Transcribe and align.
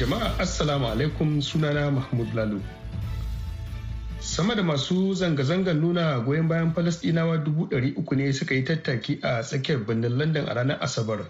Jama'a 0.00 0.32
Assalamu 0.40 0.88
alaikum 0.88 1.42
sunana 1.44 1.92
Mahmud 1.92 2.32
Lalu. 2.32 2.62
Sama 4.20 4.56
da 4.56 4.62
masu 4.64 5.12
zanga-zangar 5.14 5.76
nuna 5.76 6.24
goyon 6.24 6.48
bayan 6.48 6.72
Falasɗinawa 6.72 7.44
dubu 7.44 7.68
ɗari 7.68 7.92
uku 8.00 8.14
ne 8.16 8.32
suka 8.32 8.54
yi 8.56 8.64
tattaki 8.64 9.18
a 9.22 9.42
tsakiyar 9.44 9.84
birnin 9.84 10.16
London 10.18 10.48
a 10.48 10.54
ranar 10.56 10.78
Asabar. 10.80 11.26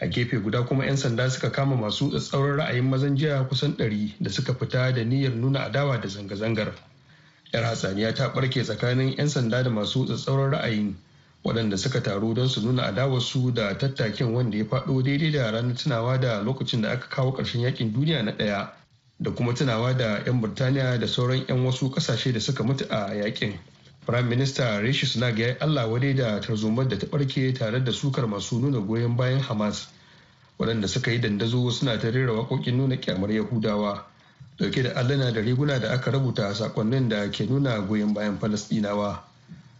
A 0.00 0.06
gefe 0.06 0.38
guda 0.38 0.62
kuma 0.62 0.84
'yan 0.86 0.94
sanda 0.96 1.26
suka 1.30 1.50
kama 1.50 1.74
masu 1.76 2.10
tsatsauran 2.14 2.58
ra'ayin 2.62 2.84
mazan 2.86 3.16
jiya 3.18 3.42
kusan 3.50 3.74
ɗari 3.76 4.14
da 4.22 4.30
suka 4.30 4.54
fita 4.54 4.94
da 4.94 5.02
niyyar 5.02 5.34
nuna 5.34 5.64
adawa 5.66 5.98
da 6.00 6.06
zanga-zangar. 6.08 6.70
'Yar 7.52 7.64
hatsaniya 7.66 8.14
ta 8.14 8.28
ɓarke 8.30 8.62
tsakanin 8.62 9.16
'yan 9.18 9.26
sanda 9.28 9.64
da 9.66 9.70
masu 9.74 10.06
tsatsauran 10.06 10.52
ra'ayin 10.54 10.94
waɗanda 11.44 11.76
suka 11.78 12.00
taru 12.02 12.34
don 12.34 12.48
su 12.48 12.60
nuna 12.60 12.82
adawarsu 12.82 13.54
da 13.54 13.74
tattakin 13.78 14.32
wanda 14.34 14.56
ya 14.56 14.64
faɗo 14.64 15.02
daidai 15.02 15.30
da 15.32 15.50
ranar 15.50 15.74
tunawa 15.76 16.18
da 16.20 16.42
lokacin 16.42 16.82
da 16.82 16.90
aka 16.90 17.08
kawo 17.08 17.32
ƙarshen 17.32 17.60
yaƙin 17.62 17.92
duniya 17.92 18.22
na 18.24 18.32
ɗaya 18.32 18.70
da 19.20 19.30
kuma 19.30 19.54
tunawa 19.54 19.96
da 19.96 20.18
'yan 20.26 20.40
burtaniya 20.40 20.98
da 21.00 21.06
sauran 21.06 21.44
'yan 21.48 21.64
wasu 21.64 21.90
ƙasashe 21.90 22.32
da 22.32 22.40
suka 22.40 22.62
mutu 22.64 22.84
a 22.90 23.14
yaƙin 23.14 23.58
Prime 24.08 24.24
Minister 24.28 24.80
Rishi 24.82 25.04
Sunak 25.06 25.36
ya 25.38 25.46
yi 25.48 25.56
Allah 25.60 25.84
wadai 25.86 26.14
da 26.16 26.40
tarzomar 26.40 26.88
da 26.88 26.96
ta 26.98 27.06
ɓarke 27.06 27.52
tare 27.58 27.84
da 27.84 27.92
sukar 27.92 28.26
masu 28.26 28.58
nuna 28.58 28.80
goyon 28.80 29.16
bayan 29.16 29.40
Hamas 29.40 29.88
waɗanda 30.58 30.88
suka 30.88 31.10
yi 31.12 31.20
dandazo 31.20 31.70
suna 31.70 31.98
ta 32.00 32.08
rera 32.10 32.32
waƙoƙin 32.32 32.72
nuna 32.76 32.96
kyamar 32.96 33.28
Yahudawa 33.30 34.02
ɗauke 34.58 34.82
da 34.82 34.90
allana 35.00 35.30
da 35.32 35.40
riguna 35.40 35.78
da 35.78 35.90
aka 35.92 36.10
rubuta 36.10 36.54
sakonnin 36.54 37.08
da 37.08 37.28
ke 37.30 37.44
nuna 37.46 37.80
goyon 37.86 38.14
bayan 38.14 38.38
Falasɗinawa. 38.38 39.27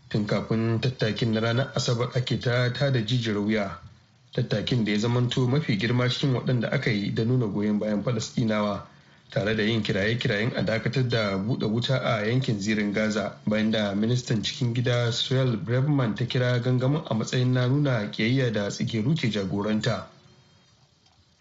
Tun 0.08 0.26
kafin 0.26 0.80
tattakin 0.80 1.32
na 1.32 1.40
ranar 1.40 1.72
asabar 1.76 2.10
ake 2.16 2.40
ta 2.40 2.68
da 2.70 3.00
jijiyar 3.00 3.36
wuya. 3.38 3.78
Tattakin 4.34 4.84
da 4.84 4.92
ya 4.92 4.98
zamanto 4.98 5.46
mafi 5.48 5.76
girma 5.78 6.08
cikin 6.08 6.34
waɗanda 6.34 6.68
aka 6.72 6.90
yi 6.90 7.14
da 7.14 7.24
nuna 7.24 7.46
goyon 7.46 7.78
bayan 7.78 8.02
falasɗinawa 8.02 8.86
tare 9.30 9.54
da 9.56 9.62
yin 9.62 9.82
kiraye-kirayen 9.82 10.52
a 10.56 10.62
dakatar 10.62 11.08
da 11.08 11.36
buɗe 11.36 11.66
wuta 11.66 11.98
a 12.00 12.24
yankin 12.26 12.60
zirin 12.60 12.92
gaza 12.92 13.36
bayan 13.46 13.70
da 13.70 13.94
ministan 13.94 14.42
cikin 14.42 14.72
gida 14.74 15.12
suel 15.12 15.56
brevman 15.56 16.14
ta 16.14 16.24
kira 16.24 16.58
gangamin 16.60 17.02
a 17.10 17.14
matsayin 17.14 17.52
na 17.52 17.66
nuna 17.68 18.10
kiyayya 18.10 18.52
da 18.52 18.68
tsigeru 18.70 19.14
ke 19.14 19.28
jagoranta. 19.30 20.06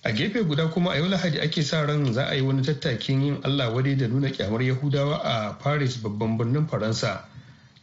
A 0.03 0.11
gefe 0.11 0.43
guda 0.43 0.67
kuma 0.67 0.91
a 0.91 0.97
yau 0.97 1.07
lahadi 1.07 1.39
ake 1.39 1.63
sa 1.63 1.85
ran 1.85 2.13
za 2.13 2.25
a 2.27 2.35
yi 2.35 2.41
wani 2.41 2.61
tattakin 2.61 3.21
yin 3.21 3.37
allah 3.43 3.71
wadai 3.73 3.95
da 3.97 4.07
nuna 4.07 4.29
kyamar 4.31 4.61
yahudawa 4.61 5.19
a 5.23 5.53
paris 5.63 5.97
babban 5.97 6.37
birnin 6.37 6.67
faransa 6.67 7.23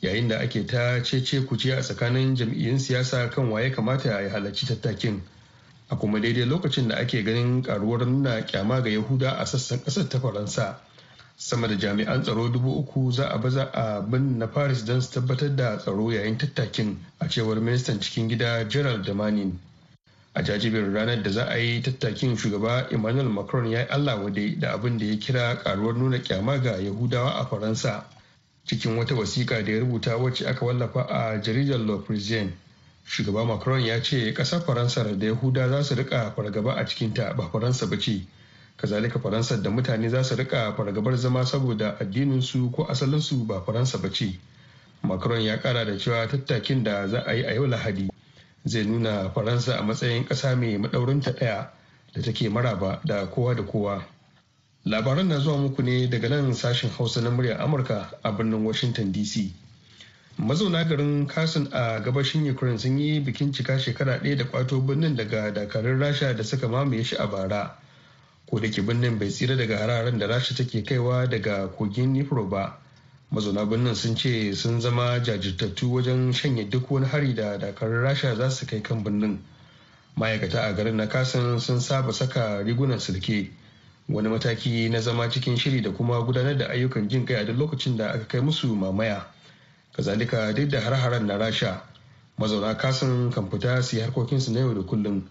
yayin 0.04 0.28
da 0.28 0.38
ake 0.40 0.66
ta 0.66 1.00
cece 1.02 1.46
kuce 1.46 1.72
a 1.72 1.80
tsakanin 1.80 2.36
jam'iyyun 2.36 2.78
siyasa 2.78 3.30
kan 3.30 3.48
waye 3.50 3.70
kamata 3.72 4.20
ya 4.22 4.30
halarci 4.30 4.66
tattakin. 4.66 5.22
A 5.90 5.96
kuma 5.96 6.20
daidai 6.20 6.44
lokacin 6.44 6.88
da 6.88 6.96
ake 6.96 7.24
ganin 7.24 7.62
karuwar 7.62 8.06
nuna 8.06 8.42
kyama 8.44 8.82
ga 8.82 8.90
yahuda 8.90 9.30
a 9.38 9.46
sassan 9.46 9.78
ƙasar 9.84 10.08
ta 10.08 10.18
faransa. 10.20 10.76
Sama 11.36 11.68
da 11.68 11.74
jami'an 11.74 12.22
tsaro 12.22 12.48
dubu 12.48 12.78
uku 12.78 13.12
za 13.12 13.28
a 13.28 13.38
baza 13.38 13.70
a 13.72 14.02
bin 14.02 14.38
na 14.38 14.46
paris 14.46 14.84
don 14.84 15.00
su 15.00 15.10
tabbatar 15.20 15.56
da 15.56 15.76
tsaro 15.78 16.10
yayin 16.12 16.36
tattakin 16.38 16.96
a 17.20 17.26
cewar 17.28 17.60
ministan 17.60 17.98
cikin 18.00 18.28
gida 18.28 18.64
gerald 18.68 19.04
damanin 19.06 19.58
a 20.34 20.42
jajibin 20.42 20.92
ranar 20.94 21.22
da 21.22 21.30
za 21.30 21.44
a 21.48 21.56
yi 21.58 21.82
tattakin 21.82 22.36
shugaba 22.36 22.86
emmanuel 22.92 23.28
macron 23.28 23.66
ya 23.70 23.80
yi 23.80 23.86
allah 23.88 24.16
wade 24.24 24.60
da 24.60 24.72
abin 24.74 24.98
da 24.98 25.04
ya 25.06 25.16
kira 25.18 25.56
karuwar 25.64 25.96
nuna 25.96 26.18
kyama 26.18 26.58
ga 26.62 26.76
yahudawa 26.78 27.30
a 27.40 27.46
faransa. 27.46 28.04
Cikin 28.66 28.96
wata 28.96 29.14
wasiƙa 29.14 29.62
da 29.64 29.72
ya 29.72 29.80
rubuta 29.80 30.16
wacce 30.16 30.46
aka 30.48 30.64
wallafa 30.66 31.02
a 31.08 31.38
jaridar 31.40 31.78
le 31.78 31.98
parisien. 31.98 32.52
Shugaba 33.06 33.44
macron 33.46 33.82
ya 33.84 34.00
ce 34.02 34.32
ƙasar 34.34 34.60
faransa 34.64 35.04
da 35.18 35.26
yahuda 35.26 35.68
za 35.68 35.82
su 35.84 35.94
riƙa 35.94 36.34
fargaba 36.34 36.72
a 36.76 36.84
cikinta 36.86 37.34
ba 37.36 37.48
faransa 37.50 37.86
ba 37.86 37.96
ce. 37.98 38.26
Kazalika 38.76 39.18
faransa 39.20 39.56
da 39.62 39.70
mutane 39.70 40.08
za 40.08 40.22
su 40.24 40.34
riƙa 40.36 40.74
fargabar 40.76 41.16
zama 41.16 41.44
saboda 41.46 41.96
addininsu 42.00 42.72
ko 42.72 42.84
asalinsu 42.84 43.46
ba 43.46 43.60
faransa 43.60 43.98
ba 43.98 44.08
ce. 44.10 44.38
Macron 45.02 45.42
ya 45.42 45.58
kara 45.60 45.84
da 45.84 45.98
cewa 45.98 46.26
tattakin 46.28 46.82
da 46.84 47.06
za 47.08 47.20
a 47.26 47.32
yi 47.34 47.42
a 47.44 47.54
yau 47.54 47.66
lahadi 47.66 48.08
zai 48.64 48.84
nuna 48.84 49.30
faransa 49.30 49.76
a 49.78 49.82
matsayin 49.82 50.24
ƙasa 50.24 50.56
mai 50.56 50.78
maɗaurinta 50.78 51.32
ɗaya 51.36 51.68
da 52.14 52.22
take 52.22 52.48
maraba 52.48 53.00
da 53.04 53.26
kowa 53.26 53.54
da 53.54 53.62
kowa. 53.62 54.13
Labaran 54.86 55.28
na 55.28 55.38
zuwa 55.38 55.58
muku 55.58 55.82
ne 55.82 56.06
daga 56.08 56.28
nan 56.28 56.54
sashen 56.54 56.90
hausa 56.90 57.20
na 57.20 57.30
muryar 57.30 57.60
amurka 57.60 58.10
a 58.22 58.32
birnin 58.32 58.64
washington 58.64 59.12
dc 59.12 59.52
mazauna 60.38 60.84
garin 60.84 61.26
kasin 61.26 61.68
a 61.72 62.00
gabashin 62.00 62.50
ukraine 62.50 62.78
sun 62.78 62.98
yi 62.98 63.20
bikin 63.20 63.52
cika 63.52 63.78
shekara 63.78 64.18
ɗaya 64.18 64.36
da 64.36 64.44
kwato 64.44 64.80
birnin 64.80 65.14
daga 65.16 65.52
dakarun 65.52 65.98
rasha 66.00 66.34
da 66.36 66.42
suka 66.42 66.68
mamaye 66.68 67.04
shi 67.04 67.16
a 67.16 67.26
bara. 67.26 67.78
Ko 68.50 68.58
da 68.58 68.68
ke 68.68 68.82
birnin 68.82 69.18
bai 69.18 69.28
tsira 69.28 69.56
daga 69.56 69.78
hararen 69.78 70.18
da 70.18 70.26
rasha 70.26 70.54
take 70.56 70.82
kaiwa 70.84 71.30
daga 71.30 71.68
kogin 71.78 72.12
nifro 72.12 72.48
ba. 72.50 72.78
Mazauna 73.32 73.64
birnin 73.64 73.94
sun 73.94 74.16
ce 74.16 74.52
sun 74.54 74.80
zama 74.80 75.20
jajirtattu 75.22 75.86
wajen 75.92 76.32
shanye 76.32 76.68
duk 76.68 76.90
wani 76.90 77.06
hari 77.06 77.32
da 77.34 77.56
dakarun 77.58 78.02
rasha 78.02 78.34
za 78.36 78.50
su 78.50 78.66
kai 78.66 78.80
kan 78.82 79.04
birnin. 79.04 79.38
Ma'aikata 80.18 80.66
a 80.68 80.72
garin 80.74 80.96
na 80.96 81.06
kasin 81.06 81.60
sun 81.60 81.80
saba 81.80 82.12
saka 82.12 82.62
rigunan 82.66 82.98
silke. 83.00 83.50
Wani 84.08 84.28
mataki 84.28 84.88
na 84.88 85.00
zama 85.00 85.28
cikin 85.30 85.56
shiri 85.56 85.80
da 85.82 85.90
kuma 85.90 86.20
gudanar 86.22 86.56
da 86.58 86.66
ayyukan 86.68 87.08
jin 87.08 87.24
kai 87.26 87.36
a 87.36 87.44
duk 87.44 87.56
lokacin 87.56 87.96
da 87.96 88.08
aka 88.12 88.24
kai 88.28 88.40
musu 88.40 88.74
mamaya. 88.76 89.24
Kazalika 89.96 90.52
duk 90.54 90.68
da 90.68 90.80
har-haren 90.80 91.26
na 91.26 91.38
rasha 91.38 91.80
mazauna 92.38 92.74
kasan 92.76 93.30
kan 93.32 93.48
fita 93.50 93.82
su 93.82 93.96
yi 93.96 94.02
harkokinsu 94.02 94.52
na 94.52 94.60
yau 94.60 94.74
da 94.74 94.82
kullum 94.82 95.22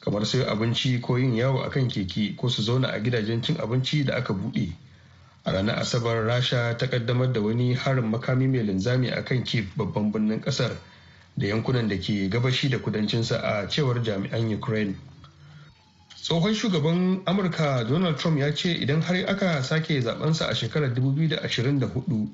kamar 0.00 0.24
sayo 0.26 0.44
abinci 0.46 1.00
ko 1.00 1.16
yin 1.18 1.34
yawo 1.34 1.62
a 1.62 1.70
kan 1.70 1.88
keke 1.88 2.36
ko 2.36 2.48
su 2.48 2.62
zauna 2.62 2.88
a 2.92 3.00
gidajen 3.00 3.42
cin 3.42 3.56
abinci 3.56 4.04
da 4.04 4.14
aka 4.16 4.32
buɗe. 4.34 4.72
A 5.44 5.52
ranar 5.52 5.78
asabar 5.78 6.24
rasha 6.26 6.76
ta 6.78 6.86
kaddamar 6.86 7.32
da 7.32 7.40
wani 7.40 7.74
harin 7.74 8.04
makami 8.10 8.46
mai 8.46 8.62
linzami 8.62 9.08
a 9.10 9.22
kan 9.24 9.42
kiev 9.44 9.66
babban 9.76 10.12
birnin 10.12 10.40
ƙasar 10.40 10.76
da 11.36 11.46
yankunan 11.46 11.88
da 11.88 11.96
ke 11.96 12.28
gabashi 12.30 12.68
da 12.70 12.78
kudancinsa 12.78 13.40
a 13.42 13.66
cewar 13.68 14.02
jami'an 14.04 14.52
ukraine. 14.54 14.94
Tsohon 16.22 16.54
shugaban 16.54 17.22
amurka 17.26 17.84
donald 17.88 18.16
trump 18.18 18.38
ya 18.38 18.52
ce 18.54 18.68
idan 18.74 19.02
har 19.02 19.16
aka 19.28 19.62
sake 19.62 20.00
zabensa 20.00 20.46
a 20.48 20.54
shekarar 20.54 20.90
2024 20.94 22.28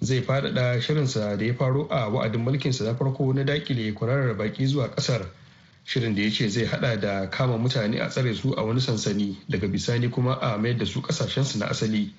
zai 0.00 0.20
faɗaɗa 0.20 0.80
shirinsa 0.80 1.36
da 1.38 1.44
ya 1.44 1.54
faro 1.54 1.86
a 1.90 2.08
wa'adin 2.08 2.40
mulkinsa 2.44 2.84
na 2.84 2.94
farko 2.94 3.32
na 3.32 3.44
daƙile 3.44 3.94
kwararar 3.94 4.36
baki 4.36 4.66
zuwa 4.66 4.88
ƙasar. 4.94 5.26
Shirin 5.86 6.14
da 6.14 6.22
ya 6.22 6.30
ce 6.30 6.48
zai 6.48 6.64
hada 6.66 6.96
da 7.00 7.30
kama 7.30 7.58
mutane 7.58 8.00
a 8.00 8.08
tsare 8.08 8.34
su 8.34 8.52
a 8.56 8.62
wani 8.64 8.80
sansani 8.80 9.36
daga 9.48 9.68
bisani 9.68 10.10
kuma 10.10 10.34
a 10.40 10.58
mayar 10.58 10.78
da 10.78 10.84
su 10.84 11.00
kasashensu 11.00 11.58
na 11.58 11.66
asali. 11.66 12.12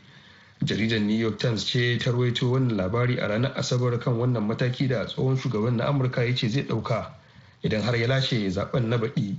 Jaridar 0.64 1.02
new 1.02 1.16
york 1.18 1.38
times 1.38 1.66
ce 1.66 1.98
ta 2.00 2.12
rawaito 2.12 2.50
wannan 2.52 2.78
labari 2.78 3.20
a 3.20 3.28
ranar 3.28 3.54
asabar 3.58 4.00
kan 4.00 4.14
wannan 4.18 4.48
mataki 4.48 4.88
da 4.88 5.06
tsohon 5.06 5.38
shugaban 5.38 5.76
na 5.76 5.86
amurka 5.88 6.24
ya 6.24 6.34
ce 6.36 6.48
zai 6.50 6.64
ɗauka 6.64 7.12
idan 7.64 7.82
har 7.84 7.96
ya 7.96 8.08
lashe 8.08 8.50
zaɓen 8.50 8.88
na 8.90 8.98
baɗi 8.98 9.36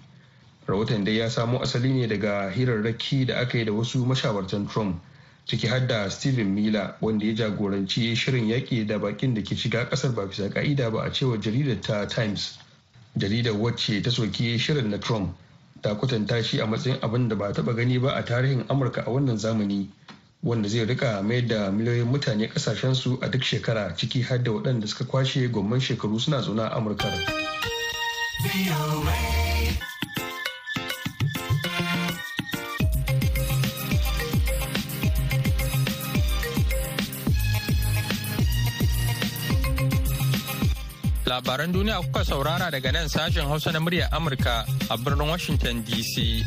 rahoton 0.68 1.04
dai 1.04 1.16
ya 1.16 1.30
samo 1.30 1.58
asali 1.62 1.92
ne 1.92 2.06
daga 2.06 2.50
hirarraki 2.50 3.24
da 3.26 3.36
aka 3.40 3.58
yi 3.58 3.64
da 3.64 3.72
wasu 3.72 4.04
mashawartan 4.06 4.68
trump 4.68 5.00
ciki 5.48 5.66
har 5.66 5.86
da 5.86 6.10
steven 6.10 6.54
miller 6.54 6.94
wanda 7.00 7.24
ya 7.26 7.32
jagoranci 7.34 8.14
shirin 8.16 8.48
yaƙi 8.48 8.86
da 8.86 8.98
bakin 8.98 9.34
da 9.34 9.40
ke 9.42 9.56
shiga 9.56 9.88
ƙasar 9.90 10.14
ba 10.14 10.26
bisa 10.26 10.50
ka'ida 10.50 10.90
ba 10.90 11.02
a 11.02 11.10
cewar 11.10 11.40
jaridar 11.40 11.80
ta 11.80 12.04
times. 12.06 12.58
Jaridar 13.16 13.54
wacce 13.56 14.02
ta 14.02 14.10
soki 14.10 14.58
shirin 14.58 14.90
na 14.90 14.98
trump 14.98 15.34
ta 15.82 15.94
kwatanta 15.94 16.44
shi 16.44 16.60
a 16.60 16.66
matsayin 16.66 17.00
abin 17.00 17.28
da 17.28 17.36
ba 17.36 17.52
taɓa 17.52 17.74
gani 17.76 17.98
ba 17.98 18.12
a 18.14 18.22
tarihin 18.22 18.64
amurka 18.68 19.00
a 19.06 19.10
wannan 19.10 19.38
zamani 19.38 19.88
wanda 20.42 20.68
zai 20.68 20.84
riƙa 20.86 21.22
mayar 21.22 21.46
da 21.48 21.70
miliyoyin 21.70 22.06
mutane 22.12 22.46
kasashensu 22.48 23.18
a 23.22 23.28
duk 23.30 23.42
shekara 23.42 23.96
ciki 23.96 24.22
har 24.22 24.42
da 24.42 24.50
waɗanda 24.52 24.86
suka 24.86 25.04
kwashe 25.04 25.48
gomman 25.50 25.80
shekaru 25.80 26.20
suna 26.20 26.42
zaune 26.42 26.60
a 26.62 26.68
amurka 26.76 27.08
Labaran 41.28 41.68
duniya 41.68 42.00
kuka 42.08 42.24
saurara 42.24 42.72
daga 42.72 42.88
nan 42.88 43.04
sashen 43.04 43.44
Hausa 43.44 43.68
na 43.68 43.80
muryar 43.84 44.08
Amurka 44.16 44.64
a 44.88 44.96
birnin 44.96 45.28
Washington 45.28 45.84
DC. 45.84 46.40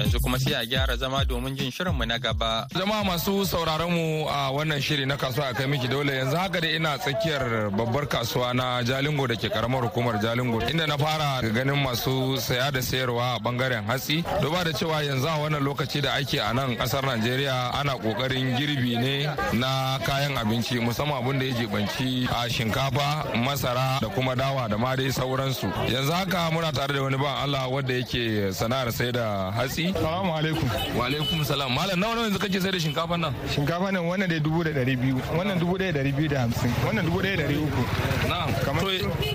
Yanzu 0.00 0.20
kuma 0.20 0.38
sai 0.38 0.54
a 0.54 0.64
gyara 0.66 0.96
zama 0.96 1.24
domin 1.24 1.56
jin 1.56 1.70
shirinmu 1.70 2.04
na 2.06 2.18
gaba. 2.18 2.66
Jama'a 2.74 3.04
masu 3.04 3.44
sauraron 3.46 3.90
mu 3.90 4.26
a 4.28 4.50
wannan 4.52 4.80
shiri 4.80 5.06
na 5.06 5.16
kasuwa 5.16 5.54
kai 5.54 5.66
miki 5.66 5.88
dole 5.88 6.12
yanzu 6.12 6.36
haka 6.36 6.60
da 6.60 6.68
ina 6.68 6.98
tsakiyar 6.98 7.70
babbar 7.70 8.06
kasuwa 8.06 8.54
na 8.54 8.82
Jalingo 8.82 9.26
da 9.28 9.36
ke 9.36 9.48
karamar 9.48 9.82
hukumar 9.82 10.18
Jalingo 10.20 10.60
inda 10.68 10.86
na 10.86 10.96
fara 10.98 11.40
ganin 11.42 11.78
masu 11.82 12.36
saya 12.40 12.70
da 12.72 12.80
sayarwa 12.82 13.34
a 13.34 13.38
ɓangaren 13.38 13.84
hatsi. 13.86 14.24
Duba 14.42 14.64
da 14.64 14.72
cewa 14.72 15.02
yanzu 15.02 15.28
a 15.28 15.38
wannan 15.38 15.62
lokaci 15.62 16.00
da 16.02 16.12
ake 16.14 16.38
a 16.40 16.52
nan 16.52 16.76
ƙasar 16.76 17.02
Najeriya 17.04 17.70
ana 17.74 17.94
ƙoƙarin 17.98 18.56
girbi 18.58 18.96
ne 18.98 19.26
na 19.52 19.98
kayan 20.04 20.34
abinci 20.36 20.80
musamman 20.80 21.22
abin 21.22 21.38
da 21.38 21.44
ya 21.46 21.54
jibanci 21.54 22.24
a 22.30 22.48
shinkafa, 22.48 23.30
masara 23.44 24.00
da 24.00 24.08
kuma 24.08 24.34
dawa 24.34 24.68
da 24.68 24.76
ma 24.76 24.96
dai 24.96 25.10
sauransu. 25.12 25.70
Yanzu 25.88 26.12
haka 26.12 26.50
muna 26.50 26.72
tare 26.72 26.94
da 26.94 27.02
wani 27.02 27.16
ban 27.16 27.36
Allah 27.44 27.68
wanda 27.70 27.92
yake 27.94 28.52
sana'ar 28.52 28.90
sai 28.92 29.12
da 29.12 29.52
hatsi 29.52 29.83
Salamu 29.92 30.32
alaikum. 30.36 30.68
Wa 30.98 31.06
alaikum 31.06 31.44
salam. 31.44 31.72
Malam 31.74 32.00
nawa 32.00 32.14
nawa 32.14 32.26
yanzu 32.26 32.38
kake 32.38 32.60
sai 32.60 32.70
da 32.70 32.78
shinkafa 32.78 33.16
nan? 33.18 33.34
Shinkafa 33.54 33.92
nan 33.92 34.02
wannan 34.04 34.28
dai 34.28 34.40
dubu 34.40 34.64
da 34.64 34.70
ɗari 34.70 34.96
biyu, 34.96 35.16
wannan 35.36 35.58
dubu 35.58 35.76
ɗaya 35.78 35.92
ɗari 35.92 36.12
biyu 36.16 36.28
da 36.28 36.40
hamsin, 36.40 36.70
wannan 36.86 37.04
dubu 37.04 37.18
ɗaya 37.20 37.36
ɗari 37.36 37.56
uku. 37.56 37.82
Na'am. 38.28 38.50
To 38.80 38.90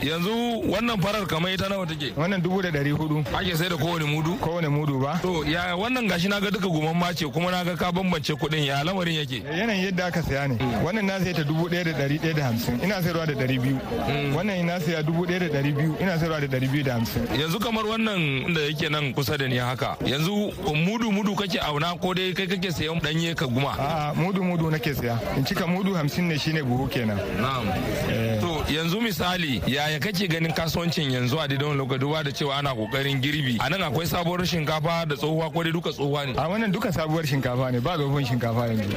yanzu 0.05 0.61
wannan 0.71 1.01
farar 1.01 1.25
kamar 1.27 1.51
ita 1.53 1.69
nawa 1.69 1.85
take? 1.87 2.13
Wannan 2.15 2.41
dubu 2.41 2.61
da 2.61 2.69
ɗari 2.71 2.91
huɗu. 2.91 3.25
Ake 3.37 3.55
sai 3.55 3.69
da 3.69 3.75
kowane 3.75 4.05
mudu? 4.05 4.37
Kowane 4.39 4.67
mudu 4.69 4.99
ba. 5.01 5.19
To 5.21 5.43
ya 5.43 5.75
wannan 5.75 6.07
gashi 6.07 6.27
na 6.29 6.39
ga 6.39 6.49
duka 6.51 6.67
guman 6.67 6.95
mace 6.97 7.25
kuma 7.31 7.51
na 7.51 7.63
ga 7.63 7.75
ka 7.75 7.91
bambance 7.91 8.31
kuɗin 8.33 8.65
ya 8.65 8.83
lamarin 8.83 9.19
yake? 9.19 9.43
Yanayin 9.43 9.85
yadda 9.85 10.05
aka 10.07 10.21
saya 10.23 10.47
ne. 10.47 10.55
Wannan 10.83 11.05
na 11.05 11.19
sai 11.19 11.33
ta 11.33 11.43
dubu 11.43 11.67
ɗaya 11.69 11.83
da 11.83 11.91
ɗari 11.91 12.19
ɗaya 12.19 12.33
da 12.35 12.43
hamsin, 12.43 12.79
ina 12.83 13.01
sayarwa 13.01 13.25
da 13.27 13.33
ɗari 13.33 13.59
biyu. 13.61 13.77
Wannan 14.35 14.57
ina 14.59 14.79
saya 14.79 15.03
dubu 15.03 15.25
ɗaya 15.25 15.39
da 15.39 15.47
ɗari 15.59 15.71
biyu, 15.75 15.95
ina 15.99 16.17
sayarwa 16.17 16.39
da 16.41 16.47
ɗari 16.47 16.67
biyu 16.71 16.83
da 16.83 16.93
hamsin. 16.93 17.23
Yanzu 17.39 17.59
kamar 17.59 17.83
wannan 17.85 18.53
da 18.53 18.61
yake 18.61 18.89
nan 18.89 19.13
kusa 19.13 19.37
da 19.37 19.47
ni 19.47 19.57
haka. 19.57 19.97
Yanzu 20.05 20.38
mudu 20.75 21.11
mudu 21.11 21.35
kake 21.35 21.59
auna 21.59 21.95
ko 21.99 22.13
dai 22.13 22.33
kai 22.33 22.47
kake 22.47 22.71
sayan 22.71 22.99
danye 23.01 23.35
ka 23.35 23.45
guma? 23.47 23.73
A'a 23.77 24.13
mudu 24.15 24.41
mudu 24.43 24.69
nake 24.71 24.93
saya. 24.95 25.19
In 25.37 25.43
cika 25.45 25.67
mudu 25.67 25.93
hamsin 25.93 26.27
ne 26.27 26.37
shine 26.37 26.61
buhu 26.63 26.87
kenan. 26.89 27.17
Na'am. 27.41 27.65
To 28.41 28.63
yanzu 28.73 29.01
misali 29.01 29.61
yaya 29.67 29.99
kake 29.99 30.27
ganin 30.27 30.51
kasuwancin 30.53 31.11
yanzu 31.11 31.37
a 31.39 31.47
daidan 31.47 31.77
lokaci 31.77 31.99
duba 31.99 32.23
da 32.23 32.31
cewa 32.31 32.57
ana 32.57 32.73
ƙoƙarin 32.73 33.21
girbi. 33.21 33.57
A 33.59 33.69
nan 33.69 33.81
akwai 33.81 34.05
sabuwar 34.07 34.45
shinkafa 34.45 35.07
da 35.07 35.15
tsohuwa 35.15 35.51
ko 35.53 35.63
dai 35.63 35.71
duka 35.71 35.89
tsohuwa 35.91 36.25
ne? 36.25 36.33
A 36.37 36.47
wannan 36.49 36.71
duka 36.71 36.89
sabuwar 36.91 37.25
shinkafa 37.25 37.71
ne 37.71 37.79
ba 37.79 37.97
tsohon 37.97 38.25
shinkafa 38.25 38.67
yanzu. 38.67 38.95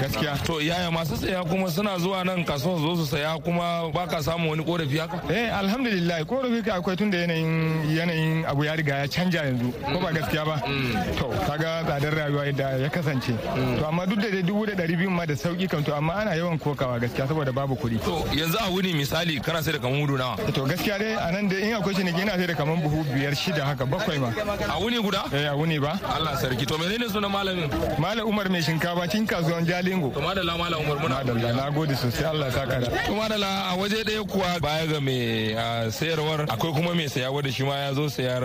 Gaskiya. 0.00 0.36
To 0.44 0.60
yaya 0.60 0.90
masu 0.90 1.16
saya 1.16 1.44
kuma 1.44 1.70
suna 1.70 1.98
zuwa 1.98 2.24
nan 2.24 2.44
kasuwa 2.44 2.78
zo 2.78 2.96
su 2.96 3.06
saya 3.06 3.38
kuma 3.42 3.90
baka 3.92 4.22
samu 4.22 4.50
wani 4.50 4.64
korafi 4.64 4.98
haka? 4.98 5.22
Eh 5.32 5.50
alhamdulillah. 5.58 6.24
Korafi 6.26 6.62
ka 6.64 6.74
akwai 6.80 6.96
tunda 6.96 7.18
yanayin 7.18 7.96
yanayin 7.96 8.44
abu 8.46 8.64
ya 8.64 8.74
riga 8.76 8.98
ya 8.98 9.06
canja 9.08 9.44
yanzu. 9.44 9.72
Ko 9.92 9.98
ba 10.00 10.12
gaskiya 10.12 10.44
ba? 10.44 10.49
To 10.58 11.26
kaga 11.46 11.84
tsadar 11.86 12.14
rayuwa 12.14 12.46
yadda 12.46 12.78
ya 12.82 12.88
kasance. 12.88 13.32
To 13.78 13.86
amma 13.86 14.06
duk 14.06 14.18
da 14.20 14.30
dai 14.30 14.42
dubu 14.42 14.66
da 14.66 14.72
ɗari 14.74 14.96
biyu 14.96 15.10
ma 15.10 15.24
da 15.26 15.34
sauƙi 15.34 15.68
kan 15.68 15.82
to 15.84 15.94
amma 15.94 16.12
ana 16.14 16.34
yawan 16.36 16.58
kokawa 16.58 16.98
gaskiya 17.00 17.26
saboda 17.28 17.52
babu 17.52 17.76
kuɗi. 17.76 18.00
To 18.04 18.24
yanzu 18.34 18.56
a 18.58 18.70
wuni 18.70 18.92
misali 18.94 19.40
kana 19.42 19.62
sai 19.62 19.72
da 19.72 19.78
kamar 19.78 19.98
mudu 19.98 20.16
nawa? 20.18 20.36
To 20.52 20.66
gaskiya 20.66 20.98
dai 20.98 21.14
a 21.14 21.32
nan 21.32 21.48
da 21.48 21.56
in 21.56 21.74
akwai 21.74 21.94
shi 21.96 22.02
ne 22.04 22.12
yana 22.12 22.36
sai 22.36 22.46
da 22.46 22.54
kamar 22.54 22.76
buhu 22.76 23.04
biyar 23.12 23.34
shida 23.34 23.64
haka 23.64 23.84
bakwai 23.86 24.18
ma. 24.18 24.28
A 24.28 24.78
wuni 24.80 24.98
guda? 25.02 25.24
Eh 25.32 25.46
a 25.46 25.54
wuni 25.56 25.78
ba. 25.80 25.98
Allah 26.14 26.36
sarki. 26.40 26.66
To 26.66 26.78
menene 26.78 27.08
sunan 27.08 27.30
malamin? 27.30 27.70
Malam 27.98 28.26
Umar 28.28 28.48
mai 28.48 28.60
shinkafa 28.62 29.06
cikin 29.08 29.26
kasuwan 29.26 29.66
Jalingo. 29.66 30.12
To 30.14 30.20
madalla 30.20 30.56
malam 30.58 30.80
Umar 30.80 30.96
muna 30.98 31.24
madalla 31.24 31.54
na 31.56 31.70
gode 31.70 31.94
sosai 31.96 32.24
Allah 32.24 32.46
ya 32.46 32.52
saka 32.52 32.80
da. 32.80 32.86
To 33.06 33.12
madalla 33.14 33.72
a 33.72 33.76
waje 33.76 34.02
ɗaya 34.04 34.22
kuwa 34.28 34.60
baya 34.60 34.86
ga 34.86 35.00
mai 35.00 35.54
sayarwar 35.90 36.46
akwai 36.48 36.72
kuma 36.74 36.94
mai 36.94 37.08
saya 37.08 37.30
wanda 37.32 37.50
shi 37.52 37.62
ma 37.64 37.74
ya 37.76 37.92
zo 37.94 38.08
sayar 38.08 38.42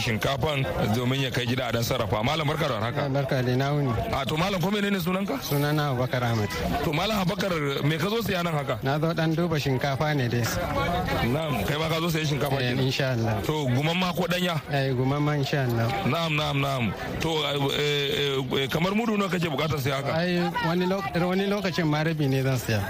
shinkafan 0.00 0.64
domin 0.94 1.22
ya 1.22 1.30
kai 1.30 1.46
gida 1.48 1.68
a 1.68 1.72
dan 1.72 1.82
sarrafa. 1.82 2.22
Malam 2.22 2.46
barka 2.46 2.68
da 2.68 2.80
haka 2.80 3.08
barka 3.08 3.42
da 3.42 3.56
na 3.56 3.72
wuni 3.72 3.92
a 4.12 4.24
to 4.26 4.36
malam 4.36 4.60
ko 4.60 4.68
menene 4.70 5.00
sunanka? 5.00 5.40
Sunana 5.40 5.90
Abubakar 5.96 6.22
Ahmad 6.22 6.48
to 6.84 6.92
malam 6.92 7.16
Abubakar 7.24 7.82
me 7.84 7.96
ka 7.96 8.08
zo 8.08 8.20
saya 8.20 8.42
nan 8.44 8.52
haka? 8.54 8.78
Na 8.82 8.98
zo 9.00 9.12
dan 9.14 9.34
duba 9.34 9.56
shinkafa 9.56 10.14
ne 10.16 10.28
dai. 10.28 10.44
Na'am 11.32 11.64
kai 11.64 11.76
ma 11.80 11.88
ka 11.88 11.98
zo 12.04 12.08
sayan 12.12 12.26
shinkafa 12.36 12.60
eh 12.60 12.68
kenan. 12.76 12.84
insha 12.84 13.12
Allah. 13.16 13.34
To 13.48 13.64
guman 13.72 13.96
ma 13.96 14.12
ko 14.12 14.26
danya 14.28 14.60
eh 14.70 14.92
guma 14.92 15.16
ma 15.20 15.32
insha 15.34 15.64
Allah. 15.64 15.88
Na'am 16.06 16.32
na'am 16.36 16.56
na'am. 16.60 16.84
To 17.24 17.30
eh, 17.72 18.36
eh, 18.60 18.68
kamar 18.68 18.92
mudu 18.92 19.16
nawa 19.16 19.30
kake 19.32 19.48
buƙatar 19.48 19.80
sai 19.80 19.92
haka? 19.96 20.12
Ai 20.12 20.44
wani 20.68 20.84
lokaci 20.86 21.24
wani 21.24 21.46
lokacin 21.48 21.86
ma 21.88 22.02
rabi 22.04 22.26
ne 22.28 22.42
zan 22.42 22.58
saya 22.58 22.80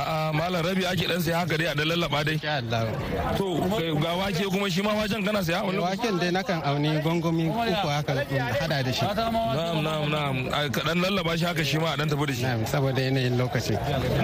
a'a 0.00 0.32
malam 0.32 0.64
rabi 0.64 0.84
ake 0.88 1.04
dan 1.06 1.20
sai 1.20 1.32
haka 1.36 1.56
dai 1.58 1.66
a 1.68 1.74
dan 1.74 1.86
lallaba 1.88 2.24
dai. 2.24 2.34
Insha 2.40 2.56
Allah. 2.64 2.88
To 3.36 3.60
eh, 3.76 3.92
ga 4.00 4.10
wake 4.16 4.44
kuma 4.48 4.70
shi 4.70 4.80
ma 4.82 4.94
waken 4.96 5.20
kana 5.24 5.44
saya 5.44 5.60
wani 5.64 5.78
waken 5.78 6.14
dai 6.18 6.30
nakan 6.32 6.62
auni 6.64 6.96
gongomi 7.04 7.48
uku 7.50 7.88
haka 7.98 8.12
hada 8.60 8.78
da 8.86 8.92
shi. 8.92 9.04
Na'am 9.04 9.82
na'am 9.82 10.04
na'am 10.14 10.36
Ai, 10.54 10.68
ka 10.70 10.80
dan 10.86 10.98
lallaba 11.02 11.36
shi 11.38 11.44
haka 11.44 11.64
shi 11.64 11.78
ma 11.78 11.92
a 11.92 11.96
dan 11.96 12.08
tafi 12.08 12.26
da 12.26 12.32
shi. 12.34 12.42
Na'am 12.42 12.60
saboda 12.66 13.00
yanayin 13.06 13.34
lokaci. 13.40 13.74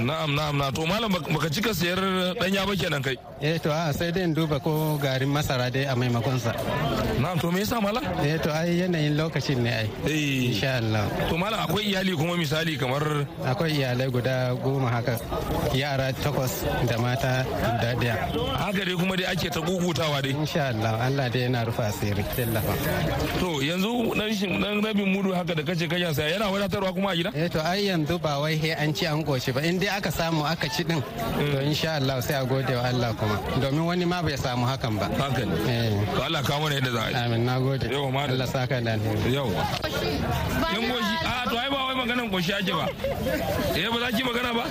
Na'am 0.09 0.31
na'am 0.39 0.55
na 0.59 0.71
to 0.71 0.87
malam 0.87 1.11
bak- 1.13 1.29
baka 1.35 1.49
cika 1.55 1.73
sayar 1.75 2.01
danya 2.41 2.63
ba 2.67 2.75
kenan 2.77 3.03
kai? 3.03 3.17
Eh 3.41 3.59
to 3.59 3.71
a 3.71 3.93
sai 3.93 4.11
dai 4.11 4.23
in 4.23 4.35
duba 4.35 4.61
ko 4.63 4.97
garin 4.99 5.29
masara 5.29 5.71
dai 5.71 5.85
a 5.85 5.95
maimakon 5.95 6.39
sa 6.41 6.53
na'am 7.23 7.39
to 7.41 7.51
me 7.53 7.61
yasa 7.61 7.81
malam? 7.83 8.03
Eh 8.25 8.39
to 8.39 8.51
ai 8.53 8.81
yanayin 8.81 9.17
lokacin 9.17 9.59
ne 9.65 9.71
ai. 9.85 9.89
Eh. 10.07 10.51
Insha 10.53 10.77
Allah. 10.81 11.05
To 11.29 11.37
malam 11.37 11.61
akwai 11.65 11.85
iyali 11.91 12.13
kuma 12.17 12.35
misali 12.37 12.77
kamar 12.79 13.05
akwai 13.45 13.71
iyalai 13.79 14.09
guda 14.11 14.55
goma 14.63 14.89
haka. 14.91 15.17
Yara 15.75 16.13
takwas 16.13 16.55
da 16.89 16.97
mata 16.99 17.45
guda 17.45 17.91
ɗaya 18.01 18.15
haka 18.63 18.83
dai 18.85 18.97
kuma 19.01 19.15
dai 19.17 19.27
ake 19.33 19.49
ta 19.51 19.61
gugutawa 19.61 20.21
dai. 20.23 20.33
Insha 20.33 20.69
Allah 20.73 20.93
Allah 21.07 21.29
dai 21.29 21.43
yana 21.47 21.65
rufa 21.67 21.83
asiri. 21.91 22.25
Tallafa 22.37 22.73
to 23.41 23.46
yanzu 23.61 24.15
dan 24.19 24.31
shin 24.35 24.61
dan 24.61 24.81
rabin 24.83 25.09
mudu 25.15 25.33
haka 25.35 25.55
da 25.55 25.63
kace 25.63 25.87
kayan 25.89 26.15
saya 26.15 26.37
yana 26.39 26.51
wadatarwa 26.51 26.93
kuma 26.95 27.11
a 27.11 27.17
gida? 27.17 27.31
Eh 27.35 27.49
to 27.49 27.61
ai 27.63 27.87
yanzu 27.89 28.21
ba 28.21 28.39
wai 28.41 28.55
he 28.57 28.71
an 28.73 28.93
ci 28.95 29.07
an 29.07 29.23
goshi 29.23 29.53
ba. 29.53 29.61
In 29.65 29.79
dai 29.79 29.89
aka 29.97 30.11
samu 30.11 30.45
aka 30.45 30.69
ci 30.69 30.85
din 30.85 31.01
to 31.03 31.59
insha 31.63 31.97
Allah 32.01 32.21
sai 32.23 32.35
a 32.41 32.45
gode 32.45 32.71
wa 32.75 32.83
Allah 32.85 33.15
kuma. 33.19 33.37
Domin 33.61 33.85
wani 33.87 34.05
ma 34.05 34.23
bai 34.23 34.37
samu 34.37 34.67
hakan 34.67 34.99
ba. 34.99 35.07
Haka 35.21 35.45
ne. 35.45 35.55
Eh. 35.69 36.15
To 36.15 36.23
Allah 36.23 36.43
kawo 36.43 36.61
mana 36.67 36.75
yadda 36.79 36.91
za 36.93 37.01
a 37.03 37.09
yi. 37.11 37.15
Amin 37.17 37.45
na 37.45 37.59
gode. 37.59 37.87
Yau 37.91 38.11
ma 38.11 38.25
Allah 38.27 38.47
saka 38.47 38.81
da 38.81 38.93
alheri. 38.97 39.33
Yawa 39.33 39.53
in 40.77 40.85
goshi 40.91 41.17
a 41.25 41.49
to 41.51 41.57
ai 41.59 41.69
ba 41.71 41.79
wai 41.87 41.95
maganan 42.01 42.31
goshi 42.31 42.53
ake 42.53 42.73
ba. 42.73 42.87
Eh 43.77 43.89
ba 43.93 43.99
za 44.01 44.09
ki 44.17 44.23
magana 44.25 44.51
ba? 44.57 44.65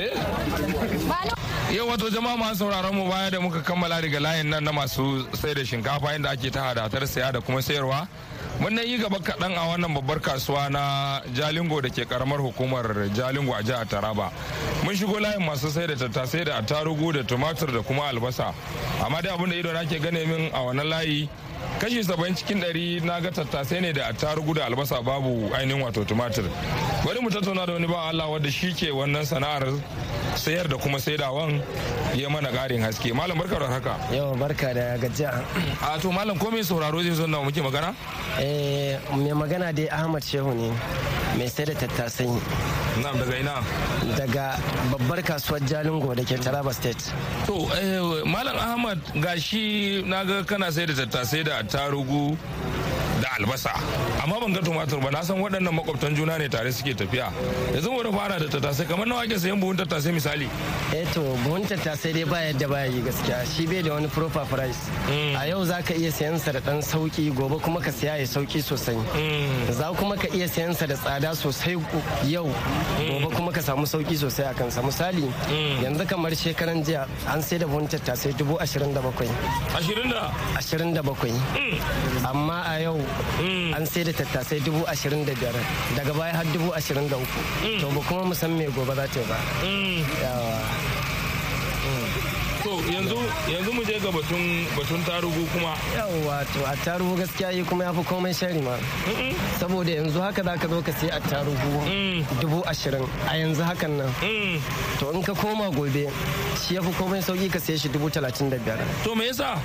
Eh? 0.00 1.43
Yau 1.74 1.88
wato 1.88 2.08
jama'a 2.10 2.36
masu 2.36 2.56
sauraron 2.58 2.94
mu 2.94 3.08
baya 3.10 3.30
da 3.30 3.40
muka 3.40 3.60
kammala 3.60 4.00
daga 4.00 4.20
layin 4.20 4.46
nan 4.48 4.62
na 4.64 4.70
masu 4.72 5.26
sai 5.34 5.54
da 5.54 5.62
shinkafa 5.64 6.14
inda 6.14 6.30
ake 6.30 6.50
ta 6.50 6.60
hadatar 6.70 7.06
saya 7.06 7.32
da 7.32 7.40
kuma 7.40 7.58
sayarwa 7.62 8.06
mun 8.60 8.78
yi 8.78 8.96
gaba 8.98 9.18
kaɗan 9.18 9.56
a 9.58 9.66
wannan 9.74 9.92
babbar 9.94 10.20
kasuwa 10.20 10.70
na 10.70 11.20
jalingo 11.34 11.80
da 11.82 11.88
ke 11.90 12.06
karamar 12.06 12.38
hukumar 12.38 12.86
jalingo 13.10 13.52
a 13.58 13.62
jihar 13.62 13.84
taraba. 13.88 14.30
Mun 14.84 14.94
shigo 14.94 15.18
layin 15.20 15.42
masu 15.42 15.68
sai 15.70 15.86
da 15.86 15.94
tattasai 15.96 16.44
da 16.44 16.60
attarugu 16.62 17.12
da 17.12 17.22
tumatur 17.24 17.72
da 17.72 17.82
kuma 17.82 18.02
albasa. 18.06 18.54
Amma 19.04 19.20
dai 19.22 19.34
abin 19.34 19.50
da 19.50 19.56
ido 19.56 19.72
na 19.72 19.82
ke 19.84 19.98
gane 19.98 20.24
min 20.26 20.50
a 20.54 20.58
wannan 20.62 20.86
layi 20.86 21.28
kashi 21.80 22.02
saba'in 22.04 22.34
cikin 22.34 22.60
ɗari 22.60 23.02
na 23.04 23.20
ga 23.20 23.30
tattasai 23.30 23.80
ne 23.80 23.92
da 23.92 24.06
attarugu 24.08 24.54
da 24.54 24.64
albasa 24.66 25.02
babu 25.02 25.50
ainihin 25.54 25.82
wato 25.82 26.04
tumatir. 26.04 26.44
Bari 27.04 27.20
mu 27.20 27.30
tattauna 27.30 27.66
da 27.66 27.72
wani 27.72 27.86
ba 27.86 28.08
Allah 28.08 28.28
wanda 28.30 28.50
shi 28.50 28.72
ke 28.72 28.90
wannan 28.92 29.24
sana'ar 29.24 29.64
sayar 30.36 30.68
da 30.68 30.76
kuma 30.76 30.98
saidawan 30.98 31.60
ya 32.14 32.28
mana 32.28 32.48
ƙarin 32.50 32.82
haske. 32.82 33.12
Malam 33.14 33.38
barka 33.38 33.58
da 33.58 33.66
haka 33.68 33.96
Yau 34.14 34.34
barka 34.36 34.74
da 34.74 34.96
gajiya. 34.98 35.44
a 35.82 35.98
to 36.00 36.10
malam 36.12 36.38
ko 36.38 36.50
mai 36.50 36.60
sauraro 36.62 37.02
zai 37.02 37.14
zo 37.14 37.26
na 37.26 37.38
muke 37.42 37.60
magana? 37.62 37.94
Eh, 38.38 38.98
mai 39.12 39.32
magana 39.32 39.72
dai 39.74 39.88
Ahmad 39.90 40.22
Shehu 40.22 40.54
ne. 40.54 40.70
Mai 41.36 41.48
sai 41.48 41.64
da 41.64 41.74
tattasai 41.74 42.26
na'am 43.02 43.16
daga 43.18 43.36
ina? 43.42 43.54
Daga 44.18 44.46
babbar 44.90 45.20
kasuwar 45.22 45.60
Jalingo 45.70 46.14
da 46.14 46.22
ke 46.22 46.36
Taraba 46.38 46.72
State. 46.72 47.02
to 47.46 47.54
eh, 47.74 48.22
malam 48.24 48.56
ahmad 48.56 48.98
gashi 49.24 50.04
na 50.06 50.24
ga 50.24 50.42
kana 50.44 50.70
sai 50.72 50.86
da 50.86 50.94
tattasai 50.94 51.42
da 51.44 51.58
attarugu. 51.62 52.36
Albasa. 53.38 53.72
Amma 54.22 54.38
ban 54.40 54.52
ga 54.52 54.60
tumatur 54.60 55.00
ba 55.02 55.10
na 55.10 55.22
san 55.22 55.36
waɗannan 55.38 55.74
makwabtan 55.74 56.14
juna 56.16 56.36
ne 56.38 56.48
tare 56.48 56.70
suke 56.72 56.94
tafiya. 56.94 57.32
Yanzu 57.74 57.90
mu 57.90 58.02
da 58.02 58.10
fara 58.12 58.38
da 58.38 58.46
tattasai 58.46 58.86
kamar 58.88 59.06
nawa 59.06 59.22
ake 59.24 59.36
sayan 59.38 59.60
buhun 59.60 59.76
tattasai 59.76 60.12
misali? 60.12 60.48
Eh 60.94 61.04
to 61.12 61.20
buhun 61.44 61.62
tattasai 61.66 62.12
dai 62.14 62.24
ba 62.24 62.36
yadda 62.46 62.68
baya 62.68 62.86
yi 62.90 63.00
gaskiya. 63.02 63.44
Shi 63.52 63.66
bai 63.66 63.82
da 63.82 63.94
wani 63.94 64.08
proper 64.08 64.44
price. 64.46 64.80
A 65.40 65.46
yau 65.48 65.64
za 65.64 65.82
ka 65.82 65.94
iya 65.94 66.10
sayan 66.12 66.38
sa 66.38 66.52
da 66.52 66.60
ɗan 66.60 66.80
sauƙi 66.82 67.34
gobe 67.34 67.58
kuma 67.62 67.80
ka 67.80 67.90
siya 67.90 68.16
ya 68.18 68.26
sauƙi 68.26 68.62
sosai. 68.62 68.96
Za 69.72 69.92
kuma 69.98 70.16
ka 70.16 70.28
iya 70.32 70.46
sayan 70.48 70.74
sa 70.74 70.86
da 70.86 70.94
tsada 70.94 71.34
sosai 71.34 71.76
yau 72.24 72.46
gobe 72.98 73.34
kuma 73.34 73.52
ka 73.52 73.60
samu 73.60 73.86
sauƙi 73.86 74.16
sosai 74.16 74.46
a 74.50 74.54
kansa. 74.54 74.80
Misali 74.82 75.26
yanzu 75.82 76.06
kamar 76.08 76.30
shekaran 76.30 76.84
jiya 76.84 77.08
an 77.32 77.42
sai 77.42 77.58
da 77.58 77.66
buhun 77.66 77.88
tattasai 77.88 78.32
dubu 78.38 78.56
ashirin 78.60 78.94
da 78.94 79.00
bakwai. 79.00 79.28
ashirin 79.74 80.10
da? 80.10 80.30
Ashirin 80.56 80.94
da 80.94 81.02
bakwai. 81.02 81.34
Amma 82.24 82.62
a 82.66 82.80
yau 82.80 82.98
an 83.76 83.84
sai 83.86 84.02
da 84.04 84.12
tattasai 84.12 84.60
dubu 84.64 84.84
ashirin 84.86 85.24
da 85.24 85.32
biyar. 85.34 85.56
Daga 85.96 86.12
baya 86.18 86.32
har 86.36 86.44
dubu 86.54 86.70
ashirin 86.74 87.08
da 87.08 87.16
uku. 87.16 87.40
To 87.80 87.88
ba 87.90 88.00
kuma 88.08 88.24
mu 88.30 88.34
san 88.34 88.52
me 88.56 88.66
gobe 88.70 88.94
za 88.94 89.06
ta 89.06 89.20
yi 89.20 89.26
ba. 89.26 89.38
To 90.20 90.83
yanzu 92.92 93.16
yanzu 93.48 93.72
mu 93.72 93.82
je 93.84 93.96
ga 94.00 94.10
batun 94.12 94.44
batun 94.76 95.00
tarugu 95.06 95.44
kuma. 95.52 95.72
Yawa 95.96 96.44
to 96.52 96.60
a 96.64 96.74
tarugu 96.84 97.16
gaskiya 97.16 97.52
yi 97.54 97.62
kuma 97.64 97.84
ya 97.84 97.92
fi 97.92 98.02
komai 98.02 98.34
shari 98.34 98.60
ma. 98.60 98.76
Saboda 99.58 99.90
yanzu 99.90 100.20
haka 100.20 100.42
za 100.42 100.56
ka 100.56 100.68
zo 100.68 100.82
ka 100.82 100.92
sai 100.92 101.08
a 101.08 101.20
tarugu 101.20 102.24
dubu 102.40 102.62
ashirin 102.66 103.04
a 103.28 103.34
yanzu 103.40 103.62
hakan 103.64 103.96
nan. 103.98 104.10
To 104.98 105.10
in 105.14 105.22
ka 105.22 105.32
koma 105.34 105.70
gobe 105.70 106.04
shi 106.60 106.74
ya 106.74 106.82
fi 106.82 106.90
komai 106.92 107.22
sauƙi 107.24 107.50
ka 107.52 107.58
sai 107.58 107.76
shi 107.76 107.88
dubu 107.88 108.10
talatin 108.10 108.50
da 108.50 108.56
biyar. 108.58 108.78
To 109.04 109.14
me 109.14 109.26
yasa? 109.28 109.56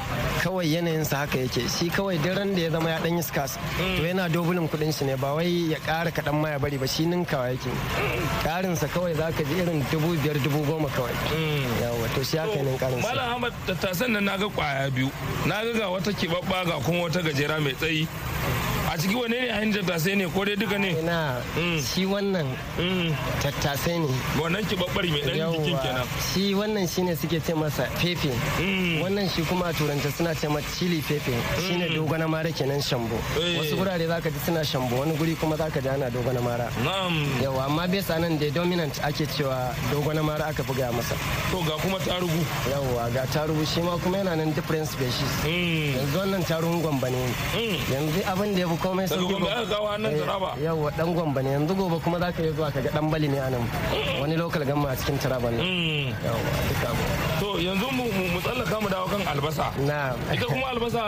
Kawai 0.42 0.66
yanayinsa 0.72 1.18
haka 1.26 1.38
yake. 1.44 1.68
Shi 1.68 1.90
kawai 1.90 2.18
daren 2.24 2.56
da 2.56 2.62
ya 2.62 2.70
zama 2.72 2.90
ya 2.90 3.00
dan 3.00 3.18
yi 3.18 3.22
skas 3.24 3.58
to 3.78 4.04
yana 4.04 4.30
dobulin 4.30 4.70
kuɗin 4.70 4.94
shi 4.98 5.06
ne. 5.06 5.16
Ba 5.16 5.34
wai 5.36 5.70
ya 5.76 5.78
kara 5.86 6.12
kaɗan 6.12 6.40
ma 6.40 6.50
ya 6.50 6.60
bari 6.60 6.78
ba 6.78 6.88
shi 6.88 7.06
ninkawa 7.06 7.52
yake. 7.52 7.70
Karinsa 8.44 8.88
kawai 8.88 9.14
za 9.16 9.32
ka 9.32 9.44
ji 9.44 9.56
irin 9.62 9.84
dubu 9.92 10.16
biyar 10.24 10.38
dubu 10.44 10.64
goma 10.66 10.88
kawai. 10.96 11.16
Yawa 11.82 12.08
to 12.16 12.24
shi 12.24 12.38
haka 12.38 12.64
ne 12.64 12.78
karinsa 12.78 13.09
Malam 13.10 13.26
Ahmad 13.42 13.54
tattasan 13.66 14.14
nan 14.14 14.22
na 14.30 14.38
ga 14.38 14.46
ƙwaya 14.46 14.86
biyu. 14.94 15.10
Naga 15.50 15.74
ga 15.74 15.90
wata 15.90 16.14
kibabba 16.14 16.62
ga 16.66 16.78
kuma 16.86 17.10
wata 17.10 17.26
gajera 17.26 17.58
mai 17.58 17.74
tsayi. 17.74 18.06
A 18.92 18.98
ciki 18.98 19.16
wane 19.16 19.30
ne 19.42 19.52
hanyar 19.52 19.74
tattasai 19.86 20.16
ne? 20.16 20.26
Ko 20.34 20.44
dai 20.46 20.56
duka 20.56 20.78
ne? 20.80 20.90
Ina 21.00 21.42
shi 21.82 22.06
wannan 22.06 22.48
tattasai 23.42 24.00
ne. 24.00 24.08
Wannan 24.42 24.66
kibabbar 24.66 25.06
mai 25.06 25.22
dan 25.22 25.54
jikin 25.54 25.78
kenan. 25.84 26.08
Shi 26.34 26.54
wannan 26.56 26.88
shine 26.90 27.16
suke 27.16 27.38
ce 27.40 27.54
masa 27.54 27.86
fefe. 28.02 28.32
Wannan 29.04 29.30
shi 29.30 29.44
kuma 29.44 29.66
a 29.70 29.74
turanta 29.74 30.10
suna 30.12 30.34
ce 30.34 30.48
masa 30.48 30.66
chili 30.78 31.02
fefe. 31.02 31.34
Shine 31.68 31.86
dogona 31.94 32.28
mara 32.28 32.50
kenan 32.52 32.82
shambo. 32.82 33.16
Wasu 33.60 33.76
gurare 33.78 34.08
zaka 34.08 34.32
ji 34.32 34.40
suna 34.46 34.64
shambo 34.64 34.96
wani 35.00 35.16
guri 35.18 35.36
kuma 35.36 35.56
zaka 35.56 35.80
ji 35.82 35.88
ana 35.90 36.10
dogona 36.10 36.42
mara. 36.42 36.68
Yawa 37.44 37.66
amma 37.66 37.88
bai 37.88 38.02
nan 38.20 38.38
da 38.40 38.50
dominant 38.50 39.00
ake 39.06 39.26
cewa 39.30 39.70
dogona 39.92 40.24
mara 40.24 40.46
aka 40.50 40.64
fi 40.64 40.74
gaya 40.74 40.92
masa. 40.92 41.14
To 41.52 41.62
ga 41.62 41.78
kuma 41.78 42.00
tarugu. 42.00 42.42
Yawa 42.72 43.10
ga 43.14 43.24
tarugu 43.28 43.64
shi 43.68 43.82
ma 43.82 43.98
kuma 44.00 44.18
yana 44.18 44.36
nan 44.36 44.52
different 44.54 44.88
species. 44.88 45.32
Yanzu 45.46 46.18
wannan 46.18 46.42
tarugun 46.44 46.82
gwamba 46.82 47.08
ne. 47.12 47.22
Yanzu 47.94 48.26
abin 48.26 48.54
da 48.56 48.62
ya 48.62 48.68
fi 48.68 48.79
komai 48.80 49.06
sauƙi 49.08 50.64
yawa 50.64 50.92
dan 50.98 51.14
gwamba 51.14 51.42
ne. 51.44 51.50
Yanzu 51.52 51.74
gobe 51.76 52.00
kuma 52.04 52.18
zaka 52.20 52.42
yi 52.44 52.52
zuwa 52.56 52.72
kaga 52.72 52.90
dan 52.92 53.10
bali 53.10 53.28
ne 53.28 53.38
a 53.40 53.50
nan 53.50 53.64
wani 54.22 54.36
local 54.38 54.64
gamma 54.66 54.90
a 54.90 54.96
cikin 54.96 55.18
taraban 55.20 55.54
nan 55.58 55.68
yawa 56.24 56.40
duka 56.70 56.90
to 57.40 57.48
yanzu 57.60 57.88
mu 57.92 58.04
mu 58.34 58.40
tsallaka 58.42 58.76
mu 58.82 58.88
dawo 58.90 59.06
kan 59.12 59.22
albasa. 59.28 59.66
Na 59.86 60.14
ita 60.34 60.46
kuma 60.46 60.68
albasa 60.74 61.04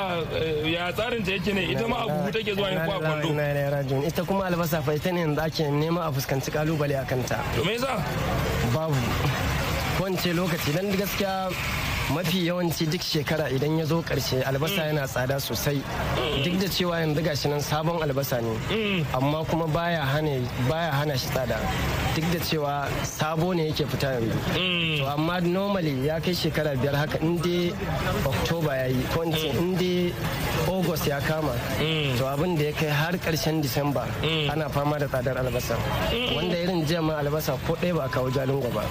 ya 0.66 0.92
tsarin 0.92 1.24
ta 1.24 1.32
yake 1.32 1.52
ne? 1.54 1.64
Ita 1.72 1.88
ma 1.88 1.98
abu 2.04 2.32
take 2.32 2.54
zuwa 2.56 2.70
yin 2.70 2.80
kwa 2.86 2.98
kwando? 3.00 3.28
Ita 4.08 4.22
kuma 4.24 4.44
albasa 4.46 4.82
fa 4.82 4.92
ita 4.94 5.12
ne 5.12 5.20
yanzu 5.26 5.42
ake 5.42 5.64
nema 5.72 6.08
a 6.08 6.12
fuskanci 6.12 6.52
ƙalubale 6.52 6.96
a 7.00 7.06
kanta. 7.06 7.40
To 7.56 7.64
me 7.64 7.74
yasa? 7.78 7.96
Babu. 8.74 8.96
Ko 9.98 10.06
lokaci. 10.08 10.72
Dan 10.74 10.92
gaskiya 10.98 11.52
mafi 12.14 12.46
yawanci 12.48 12.86
duk 12.92 13.02
shekara 13.02 13.50
idan 13.50 13.78
ya 13.80 13.86
zo 13.86 14.02
ƙarshe 14.02 14.44
albasa 14.44 14.86
yana 14.92 15.08
tsada 15.08 15.40
sosai. 15.40 15.82
Duk 16.44 16.60
da 16.60 16.68
cewa 16.68 17.00
yanzu 17.00 17.22
gashi 17.24 17.48
nan 17.50 17.60
sabon 17.62 18.02
albasa 18.04 18.42
ne 18.42 19.04
amma 19.14 19.44
kuma 19.46 19.68
baya 19.68 20.02
hana 20.04 21.18
shi 21.18 21.28
tsada. 21.32 21.58
Duk 22.16 22.26
da 22.34 22.40
cewa 22.40 22.88
sabo 23.06 23.54
ne 23.54 23.70
yake 23.72 23.86
fita 23.88 24.20
yanzu. 24.20 24.98
To 25.00 25.06
amma 25.08 25.40
normally 25.42 26.06
ya 26.08 26.20
kai 26.20 26.32
shekara 26.34 26.76
biyar 26.76 26.96
haka 26.96 27.18
in 27.22 27.38
dai 27.38 27.72
october 28.26 28.76
ya 28.76 28.86
yi 28.86 29.04
ko 29.14 29.22
in 29.24 29.76
dai 29.76 30.14
august 30.68 31.08
ya 31.08 31.20
kama 31.22 31.54
to 32.18 32.24
abin 32.28 32.58
da 32.58 32.64
ya 32.66 32.72
kai 32.74 32.90
har 32.90 33.14
ƙarshen 33.14 33.62
disamba 33.62 34.06
ana 34.52 34.70
fama 34.70 35.00
da 35.00 35.08
tsadar 35.08 35.38
albasa. 35.38 35.76
Wanda 36.36 36.56
irin 36.58 36.86
jiya 36.86 37.00
albasa 37.24 37.58
ko 37.68 37.76
ɗaya 37.76 37.96
ba 37.96 38.04
a 38.06 38.10
kawo 38.10 38.30
jalingo 38.30 38.70
ba. 38.74 38.84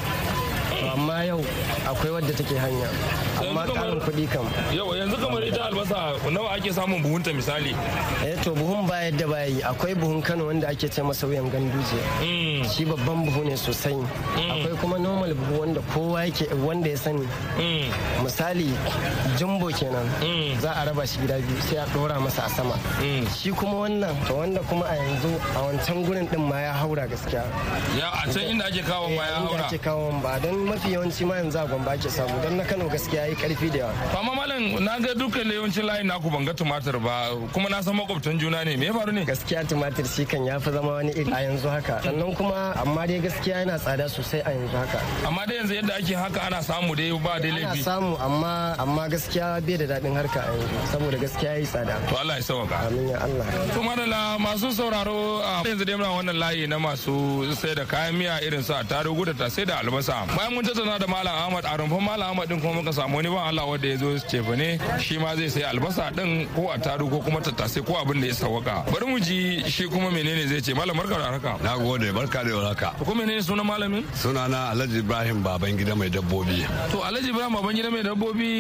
Amma 0.93 1.25
yau 1.25 1.41
akwai 1.87 2.11
wadda 2.13 2.33
take 2.37 2.57
hanya 2.59 2.89
amma 3.41 3.67
karin 3.67 4.01
kuɗi 4.01 4.29
kam. 4.31 4.47
Yau 4.75 4.95
yanzu 4.95 5.17
kamar 5.17 5.43
ita 5.45 5.65
albasa 5.69 6.13
nawa 6.31 6.57
ake 6.57 6.73
samun 6.73 7.03
buhunta 7.03 7.33
misali? 7.33 7.73
Eh 8.25 8.37
to 8.43 8.53
buhun 8.55 8.87
ba 8.87 8.95
yadda 9.09 9.27
ba 9.29 9.45
yi. 9.47 9.61
Akwai 9.63 9.95
buhun 9.95 10.23
kano 10.23 10.47
wanda 10.47 10.69
ake 10.69 10.89
ce 10.91 11.03
masa 11.03 11.27
wuyan 11.27 11.49
ganduje. 11.51 12.01
Shi 12.71 12.85
babban 12.85 13.25
buhu 13.27 13.45
ne 13.45 13.57
sosai. 13.57 13.97
Akwai 14.37 14.77
kuma 14.81 14.99
normal 14.99 15.35
buhu 15.35 15.61
wanda 15.61 15.81
kowa 15.93 16.25
yake 16.27 16.47
wanda 16.65 16.89
ya 16.91 16.97
sani. 16.97 17.27
Misali 18.23 18.69
jumbo 19.39 19.69
kenan. 19.73 20.07
Za 20.61 20.73
a 20.77 20.85
raba 20.87 21.07
shi 21.07 21.19
gida 21.21 21.39
biyu 21.41 21.61
sai 21.63 21.79
a 21.79 21.87
ɗora 21.95 22.21
masa 22.21 22.45
a 22.47 22.49
sama. 22.49 22.75
Shi 23.37 23.51
kuma 23.53 23.89
wannan 23.89 24.15
to 24.27 24.35
wanda 24.35 24.61
kuma 24.69 24.85
a 24.85 24.97
yanzu 24.97 25.31
a 25.57 25.59
wancan 25.65 26.05
gurin 26.05 26.29
din 26.31 26.43
ma 26.49 26.61
ya 26.61 26.73
haura 26.73 27.07
gaskiya. 27.09 27.45
Ya 27.99 28.11
a 28.13 28.29
can 28.33 28.45
inda 28.53 28.67
ake 28.69 28.83
kawo 28.85 29.09
ma 29.09 29.23
ya 29.25 29.41
haura. 29.41 29.67
ake 29.67 29.79
kawo 29.81 30.13
ba 30.23 30.39
don 30.43 30.67
mafi 30.71 30.93
yawanci 30.95 31.25
ma 31.27 31.35
yanzu 31.37 31.59
a 31.59 31.67
gwamba 31.67 31.93
ake 31.93 32.09
samu. 32.11 32.35
Don 32.43 32.57
na 32.57 32.65
kano 32.65 32.89
gaskiya 32.89 33.27
yi 33.29 33.35
ƙarfi 33.35 33.69
da 33.73 33.79
yawa. 33.79 33.93
Amma 34.19 34.35
malam 34.35 34.85
na 34.85 34.99
ga 34.99 35.13
dukkan 35.15 35.51
yawancin 35.51 35.85
layin 35.85 36.07
naku 36.07 36.31
ban 36.31 36.45
ga 36.45 36.53
tumatir 36.53 36.97
ba. 37.03 37.35
Kuma 37.53 37.69
na 37.69 37.81
san 37.81 37.95
makwabtan 37.97 38.39
juna 38.39 38.65
ne. 38.65 38.77
Me 38.77 38.87
ya 38.87 38.93
faru 38.93 39.13
ne? 39.13 39.25
Gaskiya 39.25 39.65
tumatir 39.67 40.07
shi 40.07 40.25
kan 40.25 40.45
ya 40.47 40.59
fi 40.59 40.71
zama 40.71 40.93
wani 40.93 41.11
iri 41.13 41.33
a 41.33 41.41
yanzu 41.47 41.69
haka. 41.69 42.01
Sannan 42.05 42.37
kuma 42.37 42.73
amma 42.83 43.07
dai 43.07 43.19
gaskiya 43.21 43.57
yana 43.65 43.79
tsada 43.79 44.07
sosai 44.09 44.41
a 44.47 44.51
yanzu 44.57 44.77
haka. 44.83 44.99
Amma 45.27 45.43
dai 45.49 45.57
yanzu 45.59 45.75
yadda 45.79 45.95
ake 45.99 46.15
haka 46.15 46.41
ana 46.47 46.61
samu 46.63 46.95
dai 46.97 47.11
ba 47.25 47.35
dai 47.43 47.51
laifi. 47.51 47.67
ana 47.67 47.83
samu 47.89 48.17
amma 48.27 48.55
amma 48.79 49.05
gaskiya 49.13 49.47
bai 49.67 49.77
da 49.81 49.87
daɗin 49.93 50.15
harka 50.19 50.41
a 50.47 50.53
yanzu. 50.55 50.77
Saboda 50.93 51.19
gaskiya 51.25 51.53
yi 51.59 51.65
tsada. 51.67 51.95
To 52.09 52.17
Allah 52.21 52.37
ya 52.39 52.43
sauka 52.43 52.77
amin 52.87 53.09
ya 53.09 53.19
Allah. 53.27 53.47
To 53.75 53.81
madalla 53.89 54.21
masu 54.45 54.69
sauraro 54.79 55.19
a 55.43 55.63
yanzu 55.69 55.85
dai 55.89 55.95
muna 55.99 56.11
wannan 56.17 56.39
layi 56.43 56.69
na 56.69 56.79
masu 56.79 57.15
sai 57.61 57.75
da 57.75 57.85
kayan 57.85 58.15
miya 58.19 58.39
irin 58.47 58.63
su 58.63 58.73
a 58.73 58.85
tarugu 58.85 59.25
da 59.39 59.49
sai 59.49 59.65
da 59.65 59.75
albasa. 59.83 60.17
Bayan 60.37 60.53
mun 60.61 60.69
tattauna 60.69 60.99
da 60.99 61.07
malam 61.07 61.35
Ahmad 61.35 61.65
a 61.65 61.77
rumfan 61.79 62.03
malam 62.05 62.31
Ahmad 62.31 62.49
din 62.49 62.61
kuma 62.61 62.75
muka 62.75 62.93
samu 62.93 63.17
wani 63.17 63.29
ban 63.31 63.49
Allah 63.49 63.65
wanda 63.67 63.89
ya 63.89 63.97
zo 63.97 64.19
cefa 64.31 64.57
ne 64.57 64.79
shi 65.01 65.17
ma 65.19 65.35
zai 65.37 65.49
sai 65.49 65.63
albasa 65.63 66.11
din 66.15 66.47
ko 66.55 66.69
a 66.71 66.79
taru 66.79 67.09
ko 67.09 67.19
kuma 67.25 67.41
tattasai 67.41 67.83
ko 67.87 67.95
abin 68.01 68.21
da 68.21 68.27
ya 68.27 68.35
sawaka 68.35 68.85
bari 68.93 69.07
mu 69.07 69.19
ji 69.21 69.63
shi 69.71 69.85
kuma 69.89 70.11
menene 70.11 70.47
zai 70.49 70.61
ce. 70.61 70.75
Malam 70.75 70.97
barka 70.97 71.17
da 71.17 71.33
haka 71.33 71.53
na 71.65 71.77
gode 71.79 72.13
barka 72.13 72.45
da 72.45 72.53
haka 72.69 72.89
ko 73.05 73.15
menene 73.15 73.41
sunan 73.43 73.65
malamin? 73.67 74.05
Sunana 74.23 74.71
Alhaji 74.73 74.99
Ibrahim 74.99 75.43
baban 75.43 75.77
gida 75.79 75.95
mai 75.97 76.11
dabbobi. 76.11 76.61
To 76.93 76.99
Alhaji 77.09 77.31
Ibrahim 77.33 77.53
baban 77.57 77.75
gida 77.77 77.91
mai 77.91 78.03
dabbobi 78.03 78.51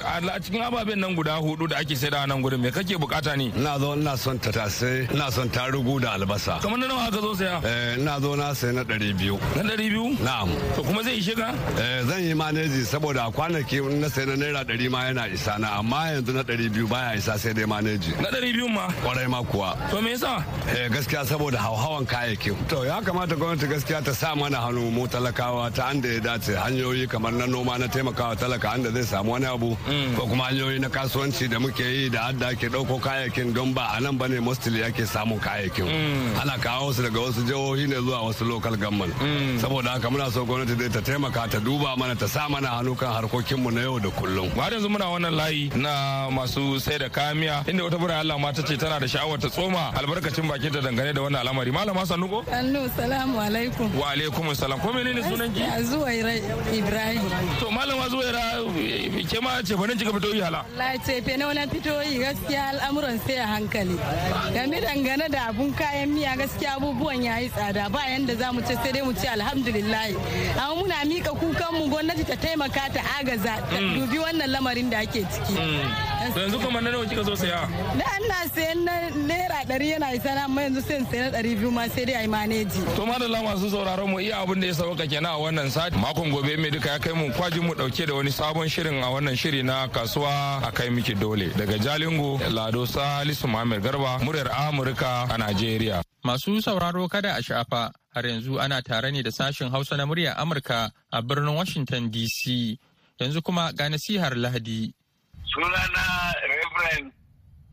a 0.00 0.40
cikin 0.40 0.62
ababen 0.64 0.98
nan 0.98 1.14
guda 1.14 1.36
huɗu 1.36 1.68
da 1.68 1.76
ake 1.78 1.96
saida 1.96 2.26
nan 2.26 2.40
gurin 2.42 2.60
me 2.60 2.70
kake 2.70 2.96
buƙata 2.96 3.36
ne? 3.36 3.52
Ina 3.56 3.78
zo 3.78 3.92
ina 3.94 4.16
son 4.16 4.38
tattasai 4.38 5.12
ina 5.12 5.30
son 5.30 5.48
tarugu 5.50 6.00
da 6.00 6.12
albasa. 6.16 6.60
Kamar 6.62 6.78
na 6.78 6.86
nawa 6.88 7.10
ka 7.12 7.20
zo 7.20 7.34
saya? 7.34 7.60
Eh 7.64 7.98
ina 8.00 8.18
zo 8.20 8.34
na 8.36 8.52
sai 8.54 8.72
na 8.72 8.82
ɗari 8.84 9.12
biyu. 9.18 9.36
Na 9.56 9.62
ɗari 9.68 9.86
biyu? 9.92 10.16
Na'am. 10.24 10.48
To 10.76 10.82
kuma 10.82 11.02
zai 11.10 11.18
ishe 11.18 11.34
ka 11.34 11.48
eh 11.82 12.02
zan 12.06 12.22
yi 12.22 12.34
maneji 12.34 12.84
saboda 12.86 13.30
kwanaki 13.34 13.80
na 14.00 14.08
sai 14.08 14.24
na 14.26 14.36
naira 14.36 14.62
ɗari 14.64 14.88
ma 14.90 15.04
yana 15.06 15.26
isa 15.32 15.58
na 15.58 15.68
amma 15.78 15.96
yanzu 16.12 16.32
na 16.32 16.42
ɗari 16.42 16.70
biyu 16.72 16.86
baya 16.86 17.16
isa 17.16 17.38
sai 17.38 17.52
dai 17.52 17.64
maneji. 17.66 18.12
Na 18.22 18.28
ɗari 18.30 18.52
biyu 18.54 18.68
ma? 18.68 18.86
Kwarai 19.02 19.28
ma 19.28 19.42
kuwa. 19.42 19.76
To 19.90 20.00
me 20.02 20.10
yasa? 20.12 20.44
Eh 20.70 20.88
gaskiya 20.88 21.24
saboda 21.26 21.58
hauhawan 21.58 22.06
kayayyakin. 22.06 22.54
To 22.68 22.84
ya 22.84 23.00
kamata 23.02 23.34
gwamnati 23.36 23.66
gaskiya 23.66 24.04
ta 24.04 24.12
sa 24.12 24.34
mana 24.34 24.58
hannu 24.58 24.90
mu 24.90 25.06
talakawa 25.08 25.72
ta 25.74 25.88
anda 25.90 26.08
ya 26.08 26.20
dace. 26.20 26.54
Hanyoyi 26.54 27.08
kamar 27.08 27.32
na 27.32 27.46
noma 27.46 27.78
na 27.78 27.86
taimakawa 27.88 28.36
talaka 28.36 28.70
anda 28.74 28.90
zai 28.90 29.02
samu 29.04 29.32
wani 29.32 29.46
abu 29.46 29.76
ko 30.16 30.26
kuma 30.30 30.44
hanyoyi 30.44 30.78
na 30.80 30.88
kasuwanci 30.88 31.48
da 31.50 31.58
muke 31.58 31.82
yi 31.84 32.08
da 32.10 32.30
hadda 32.30 32.48
ake 32.48 32.68
ɗauko 32.68 33.00
kayayyakin 33.00 33.52
don 33.54 33.72
ba 33.74 33.90
a 33.96 34.00
nan 34.00 34.16
ba 34.16 34.28
ne 34.28 34.38
mostly 34.40 34.82
ake 34.84 35.04
samun 35.06 35.40
kayayyakin. 35.40 35.86
Ana 36.40 36.56
kawo 36.58 36.92
su 36.92 37.02
daga 37.02 37.18
wasu 37.20 37.42
jihohi 37.42 37.88
ne 37.88 37.96
zuwa 37.96 38.22
wasu 38.30 38.46
local 38.46 38.76
government. 38.76 39.14
Saboda 39.60 39.90
haka 39.98 40.08
muna 40.10 40.30
so 40.30 40.44
gwamnati 40.46 40.76
dai 40.78 40.88
ta 40.88 40.99
taimaka 41.00 41.48
ta 41.52 41.58
duba 41.60 41.96
mana 41.96 42.14
ta 42.20 42.26
sa 42.26 42.48
mana 42.48 42.68
hannu 42.76 42.94
kan 43.00 43.08
harkokinmu 43.16 43.70
na 43.72 43.80
yau 43.86 43.98
da 43.98 44.10
kullum. 44.10 44.48
Har 44.58 44.70
yanzu 44.72 44.88
muna 44.88 45.06
wannan 45.12 45.34
layi 45.40 45.70
na 45.76 46.28
masu 46.36 46.80
sai 46.80 46.98
da 46.98 47.08
kayan 47.08 47.36
miya 47.40 47.56
inda 47.70 47.84
wata 47.84 47.98
bura 47.98 48.18
Allah 48.20 48.36
ma 48.38 48.50
ta 48.52 48.62
ce 48.68 48.76
tana 48.76 48.98
da 49.00 49.06
sha'awar 49.06 49.38
ta 49.40 49.48
tsoma 49.48 49.92
albarkacin 49.98 50.46
bakin 50.50 50.72
ta 50.74 50.80
dangane 50.80 51.12
da 51.14 51.20
wannan 51.22 51.40
al'amari. 51.46 51.70
Malama 51.72 52.02
sannuko 52.10 52.38
Allo 52.52 52.82
salamu 52.96 53.38
alaikum. 53.46 53.88
Wa 53.94 54.12
alaikum 54.12 54.54
salam 54.54 54.80
ko 54.80 54.88
menene 54.92 55.22
sunan 55.28 55.50
ki 55.54 55.62
Zuwaira 55.90 56.32
Ibrahim. 56.74 57.22
To 57.60 57.66
malama 57.70 58.04
Zuwaira 58.12 58.44
ke 59.30 59.38
ma 59.44 59.62
ce 59.62 59.74
ba 59.78 59.86
ne 59.86 59.94
kika 59.94 60.12
fito 60.16 60.34
yi 60.34 60.40
hala? 60.40 60.64
Allah 60.74 60.98
ce 61.06 61.20
fe 61.22 61.36
na 61.36 61.46
wani 61.46 61.64
fito 61.72 61.94
yi 62.02 62.18
gaskiya 62.18 62.62
al'amuran 62.74 63.16
sai 63.26 63.38
a 63.38 63.46
hankali. 63.46 63.96
Game 64.54 64.76
dangane 64.86 65.26
da 65.30 65.48
abun 65.50 65.70
kayan 65.78 66.10
miya 66.14 66.34
gaskiya 66.36 66.76
abubuwan 66.76 67.22
yayi 67.22 67.48
tsada. 67.54 67.88
Ba 67.90 68.00
yanda 68.10 68.34
za 68.36 68.52
mu 68.52 68.60
ce 68.60 68.74
sai 68.82 68.92
dai 68.92 69.02
mu 69.02 69.12
ce 69.14 69.28
alhamdulillah. 69.28 70.10
Amma 70.58 70.89
muna 70.90 71.04
mika 71.04 71.30
kukan 71.30 71.70
mu 71.78 71.86
gwamnati 71.88 72.24
ta 72.26 72.36
taimaka 72.36 72.90
ta 72.92 73.00
agaza 73.20 73.54
ta 73.70 73.78
dubi 73.78 74.18
wannan 74.18 74.50
lamarin 74.50 74.90
da 74.90 74.98
ake 74.98 75.22
ciki. 75.22 75.54
Yanzu 76.36 76.58
kuma 76.58 76.80
na 76.80 76.90
nawa 76.90 77.06
kika 77.06 77.22
zo 77.22 77.34
saya? 77.36 77.68
Da 77.98 78.04
ina 78.18 78.34
sayan 78.54 78.84
na 78.84 78.92
naira 79.28 79.62
ɗari 79.68 79.90
yana 79.92 80.12
isa 80.14 80.34
na 80.34 80.44
amma 80.44 80.62
yanzu 80.62 80.82
sai 80.82 80.98
sayan 81.10 81.30
ɗari 81.32 81.54
biyu 81.58 81.70
ma 81.70 81.86
sai 81.88 82.04
dai 82.04 82.14
a 82.14 82.22
yi 82.22 82.28
maneji. 82.28 82.80
To 82.96 83.06
madalla 83.06 83.38
masu 83.42 83.70
sauraron 83.70 84.10
mu 84.10 84.18
iya 84.20 84.42
abin 84.42 84.60
da 84.60 84.66
ya 84.66 84.74
sauka 84.74 85.06
kenan 85.06 85.30
a 85.34 85.38
wannan 85.38 85.70
sati. 85.70 85.96
Makon 85.96 86.30
gobe 86.32 86.56
mai 86.58 86.70
duka 86.70 86.90
ya 86.90 86.98
kai 86.98 87.12
mu 87.14 87.30
kwaji 87.32 87.60
mu 87.62 87.72
ɗauke 87.74 88.06
da 88.06 88.14
wani 88.14 88.30
sabon 88.30 88.66
shirin 88.68 88.98
a 89.02 89.06
wannan 89.14 89.36
shiri 89.36 89.62
na 89.62 89.86
kasuwa 89.88 90.62
a 90.66 90.72
kai 90.72 90.88
miki 90.90 91.14
dole. 91.14 91.48
Daga 91.54 91.78
jalingo 91.78 92.40
lado 92.50 92.84
salisu 92.86 93.46
muhammad 93.48 93.82
garba 93.82 94.18
muryar 94.24 94.48
amurka 94.50 95.30
a 95.30 95.38
najeriya. 95.38 96.02
Masu 96.24 96.60
sauraro 96.62 97.08
kada 97.08 97.36
a 97.38 97.42
shafa 97.42 97.90
har 98.14 98.22
yanzu 98.26 98.58
ana 98.60 98.82
tare 98.82 99.10
ne 99.12 99.22
da 99.22 99.30
sashen 99.30 99.70
Hausa 99.70 99.96
na 99.96 100.06
muryar 100.06 100.36
Amurka 100.36 100.90
a 101.12 101.22
birnin 101.22 101.54
Washington 101.54 102.10
DC. 102.10 102.78
Yanzu 103.20 103.42
kuma 103.42 103.72
ga 103.72 103.88
nasihar 103.88 104.34
Lahadi. 104.34 104.92
Sunana 105.52 106.32
Reverend 106.48 107.12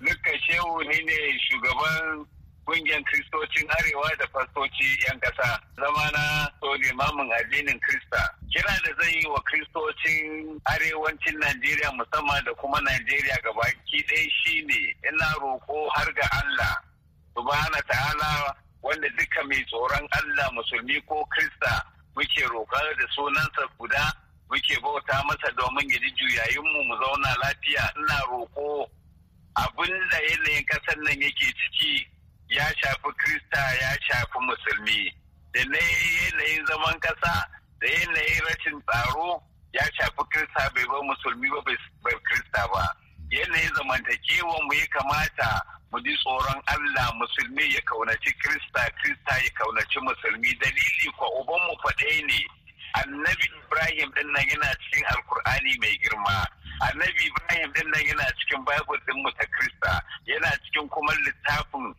Luka 0.01 0.32
Shehu 0.46 0.82
ni 0.89 1.03
ne 1.06 1.17
shugaban 1.48 2.25
ƙungiyar 2.67 3.01
Kristocin 3.08 3.67
Arewa 3.79 4.10
da 4.20 4.27
fastoci 4.27 4.88
'yan 5.08 5.20
ƙasa. 5.20 5.60
Zamana 5.79 6.50
so 6.60 6.67
limamin 6.84 7.32
addinin 7.39 7.79
Krista. 7.79 8.22
Kira 8.53 8.75
da 8.84 8.91
zai 9.01 9.13
yi 9.15 9.27
wa 9.29 9.39
Kristocin 9.48 10.60
arewacin 10.67 11.39
Najeriya 11.39 11.91
musamman 11.96 12.44
da 12.46 12.53
kuma 12.60 12.77
Najeriya 12.82 13.38
gabaki 13.44 14.03
ɗaya 14.03 14.27
shine 14.44 14.96
ina 15.08 15.27
roƙo 15.39 15.88
har 15.96 16.12
ga 16.13 16.27
Allah. 16.44 16.84
subhana 17.38 17.79
ta'ala 17.86 18.32
wanda 18.88 19.10
duka 19.20 19.44
mai 19.44 19.60
tsoron 19.67 20.08
Allah 20.17 20.48
musulmi 20.56 20.96
ko 21.08 21.20
Krista 21.27 21.84
muke 22.15 22.44
roƙa 22.48 22.79
da 22.98 23.06
sunansa 23.15 23.63
guda 23.77 24.03
muke 24.50 24.75
bauta 24.82 25.24
masa 25.27 25.51
domin 25.60 25.89
ya 25.91 26.00
ji 26.00 26.12
juyayinmu 26.15 26.79
mu 26.88 26.96
zauna 26.96 27.32
lafiya. 27.44 27.84
Ina 28.00 28.17
roƙo 28.32 28.88
abin 29.60 29.91
da 30.12 30.17
yanayin 30.29 30.65
ƙasar 30.72 30.98
nan 31.03 31.20
yake 31.22 31.48
ciki 31.60 32.08
ya 32.50 32.63
shafi 32.79 33.12
Krista 33.20 33.60
ya 33.82 33.91
shafi 34.08 34.39
musulmi. 34.39 35.12
Da 35.53 35.63
na 35.67 35.77
yanayin 35.77 36.65
zaman 36.65 36.96
ƙasa 37.00 37.44
da 37.82 37.88
yanayin 37.88 38.41
rashin 38.48 38.82
tsaro 38.88 39.44
ya 39.74 39.84
shafi 40.00 40.24
Krista 40.32 40.72
bai 40.75 40.86
ba 40.88 40.98
musulmi 41.03 41.50
ba 41.51 41.62
bai 42.03 42.15
Krista 42.24 42.63
ba. 42.72 42.88
Yanayin 43.31 43.74
zamantakewa 43.75 44.55
mu 44.65 44.74
ya 44.74 44.88
kamata 44.88 45.62
mu 45.91 46.00
ji 46.03 46.15
tsoron 46.17 46.60
Allah 46.67 47.07
musulmi 47.19 47.74
ya 47.75 47.81
kaunaci 47.81 48.31
Krista, 48.39 48.81
Krista 49.00 49.34
ya 49.43 49.50
kaunaci 49.55 50.00
musulmi 50.00 50.51
dalili 50.62 51.07
kwa 51.17 51.27
uban 51.39 51.60
mu 51.67 51.75
faɗe 51.84 52.24
ne. 52.27 52.39
Annabi 53.00 53.46
Ibrahim 53.63 54.10
ɗin 54.15 54.27
nan 54.34 54.43
yana 54.50 54.69
cikin 54.84 55.05
Alkur'ani 55.12 55.72
mai 55.79 55.98
girma. 56.01 56.38
Annabi 56.88 57.24
Ibrahim 57.27 57.72
ɗin 57.74 57.88
nan 57.91 58.03
yana 58.07 58.25
cikin 58.39 58.63
Bible 58.65 59.00
din 59.05 59.17
mu 59.24 59.31
ta 59.31 59.46
Krista, 59.55 60.01
yana 60.25 60.50
cikin 60.63 60.88
kuma 60.89 61.13
littafin 61.25 61.96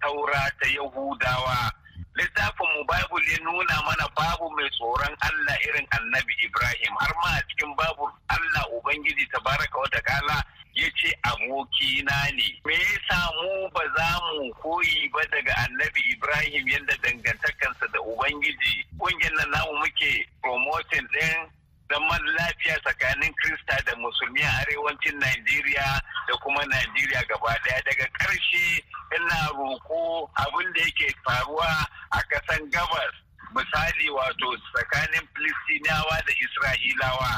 taura 0.00 0.42
ta 0.60 0.66
Yahudawa. 0.68 1.70
Littafin 2.16 2.68
mu 2.76 2.82
Bible 2.84 3.24
ya 3.32 3.38
nuna 3.44 3.76
mana 3.88 4.06
babu 4.16 4.50
mai 4.52 4.68
tsoron 4.76 5.14
Allah 5.24 5.56
irin 5.68 5.86
Annabi 5.96 6.34
Ibrahim 6.44 6.92
har 7.00 7.12
ma 7.24 7.30
a 7.38 7.42
cikin 7.48 7.72
babu 7.76 8.04
Allah 8.28 8.64
Ubangiji 8.76 9.24
tabaraka 9.32 9.76
wa 9.80 9.88
ta'ala 9.88 10.36
ya 10.74 10.88
ce 10.96 11.08
abokina 11.24 12.16
ne. 12.36 12.48
Me 12.64 12.74
yasa 12.76 13.18
mu 13.40 13.68
ba 13.72 13.80
za 13.96 14.08
mu 14.36 14.52
koyi 14.60 15.08
ba 15.12 15.20
daga 15.32 15.52
annabi 15.64 16.00
Ibrahim 16.12 16.64
yadda 16.68 16.94
dangantakansa 17.02 17.86
da 17.92 18.00
Ubangiji. 18.00 18.84
Ƙungiyar 19.00 19.32
nan 19.36 19.50
namu 19.50 19.72
muke 19.80 20.12
promoting 20.42 21.08
ɗin 21.12 21.48
zaman 21.92 22.22
lafiya 22.40 22.76
tsakanin 22.80 23.32
Krista 23.36 23.76
da 23.84 23.92
Musulmi 24.00 24.40
a 24.40 24.50
arewacin 24.64 25.16
Najeriya 25.20 26.00
da 26.28 26.34
kuma 26.42 26.64
Najeriya 26.64 27.20
gaba 27.28 27.52
ɗaya. 27.64 27.80
Daga 27.84 28.06
ƙarshe 28.18 28.80
ina 29.16 29.38
roƙo 29.52 30.28
abin 30.40 30.72
da 30.72 30.80
yake 30.80 31.14
faruwa 31.24 31.68
a 32.12 32.18
ƙasan 32.32 32.70
gabas 32.72 33.12
misali 33.54 34.08
wato 34.08 34.56
tsakanin 34.72 35.28
Filistinawa 35.36 36.16
da 36.24 36.32
Isra'ilawa. 36.32 37.30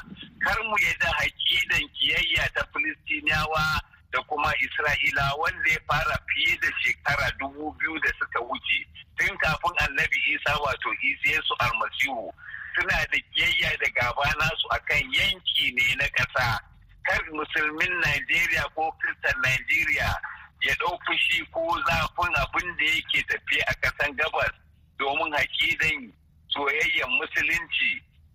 kar 0.44 0.58
mu 0.68 0.76
yadda 0.86 1.08
hakidan 1.18 1.84
kiyayya 1.96 2.44
ta 2.54 2.62
Filistiniyawa 2.72 3.64
da 4.12 4.20
kuma 4.28 4.52
Isra'ila 4.60 5.26
wanda 5.40 5.70
ya 5.72 5.80
fara 5.88 6.16
fiye 6.30 6.54
da 6.62 6.68
shekara 6.84 7.30
dubu 7.40 7.72
biyu 7.80 7.98
da 8.04 8.10
suka 8.20 8.40
wuce 8.40 8.78
tun 9.18 9.36
kafin 9.38 9.74
annabi 9.84 10.18
Isa 10.36 10.52
wato 10.62 10.90
Yesu 11.24 11.54
almasihu 11.58 12.30
suna 12.74 12.98
da 13.12 13.18
kiyayya 13.32 13.70
da 13.80 13.88
gaba 13.94 14.26
nasu 14.38 14.66
akan 14.76 15.12
yanki 15.12 15.72
ne 15.76 15.94
na 15.98 16.06
ƙasa. 16.16 16.58
Kar 17.06 17.20
musulmin 17.32 17.92
Najeriya 18.00 18.64
ko 18.74 18.90
Kristan 19.00 19.36
Najeriya 19.44 20.10
ya 20.64 20.74
ɗau 20.80 20.96
fushi 21.06 21.44
ko 21.52 21.60
zafin 21.86 22.34
abin 22.42 22.76
da 22.78 22.84
yake 22.84 23.20
tafiye 23.28 23.62
a 23.68 23.74
ƙasan 23.82 24.16
gabas 24.16 24.52
domin 24.98 25.32
hakidan 25.36 26.12
soyayyen 26.48 27.10
musulunci 27.20 27.90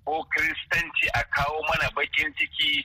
ko 0.05 0.23
kiristanci 0.35 1.05
a 1.13 1.21
kawo 1.35 1.59
mana 1.69 1.89
bakin 1.95 2.33
ciki 2.37 2.83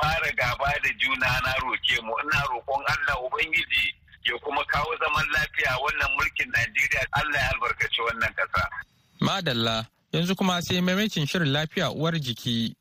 fara 0.00 0.30
gaba 0.38 0.70
da 0.82 0.90
juna. 0.98 1.30
Na 1.44 1.52
roke 1.62 1.96
mu 2.02 2.14
ina 2.24 2.40
roƙon 2.48 2.82
Allah 2.86 3.16
Ubangiji 3.26 3.86
ya 4.24 4.38
kuma 4.38 4.64
kawo 4.64 4.96
zaman 5.02 5.26
lafiya 5.34 5.72
wannan 5.82 6.10
mulkin 6.16 6.48
Najeriya. 6.54 7.02
Allah 7.12 7.40
ya 7.42 7.50
albarkaci 7.52 8.00
wannan 8.06 8.32
ƙasa. 8.38 8.64
Madalla 9.20 9.86
yanzu 10.14 10.34
kuma 10.36 10.62
sai 10.62 10.80
maimacin 10.80 11.26
shirin 11.26 11.52
lafiya 11.52 11.90
uwar 11.90 12.14
jiki. 12.20 12.76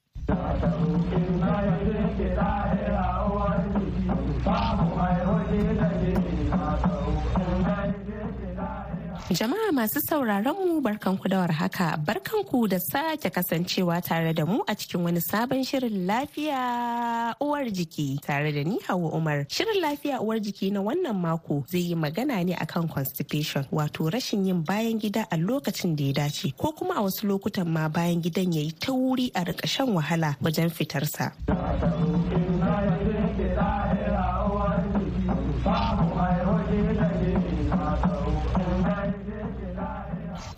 Jama'a 9.32 9.72
masu 9.72 10.02
sauraron 10.02 10.56
mu 10.68 10.82
barkanku 10.84 11.30
da 11.32 11.40
warhaka 11.40 11.98
barkanku 11.98 12.68
da 12.70 12.78
sake 12.80 13.30
kasancewa 13.30 14.02
tare 14.04 14.34
da 14.34 14.46
mu 14.46 14.60
a 14.68 14.76
cikin 14.76 15.02
wani 15.02 15.22
sabon 15.22 15.64
shirin 15.64 16.06
lafiya 16.06 17.34
uwar 17.40 17.64
jiki 17.72 18.20
tare 18.22 18.52
da 18.52 18.64
ni 18.64 18.80
Hauwa 18.88 19.12
Umar. 19.16 19.46
Shirin 19.50 19.80
lafiya 19.82 20.20
uwar 20.22 20.40
jiki 20.40 20.72
na 20.72 20.82
wannan 20.82 21.16
mako 21.16 21.64
zai 21.72 21.80
yi 21.90 21.96
magana 21.96 22.44
ne 22.44 22.54
akan 22.54 22.90
constipation 22.90 23.64
wato 23.72 24.10
rashin 24.12 24.46
yin 24.46 24.62
bayan 24.64 25.00
gida 25.00 25.26
a 25.32 25.38
lokacin 25.38 25.96
da 25.96 26.04
ya 26.04 26.14
dace 26.14 26.52
ko 26.58 26.74
kuma 26.74 26.96
a 26.98 27.02
wasu 27.02 27.26
lokutan 27.26 27.66
ma 27.68 27.88
bayan 27.88 28.22
gidan 28.22 28.52
ya 28.54 28.62
yi 28.62 28.72
tauri 28.74 29.32
a 29.34 29.46
riƙa 29.46 29.66
shan 29.68 29.88
wahala 29.96 30.36
wajen 30.44 30.70
fitarsa. 30.70 31.32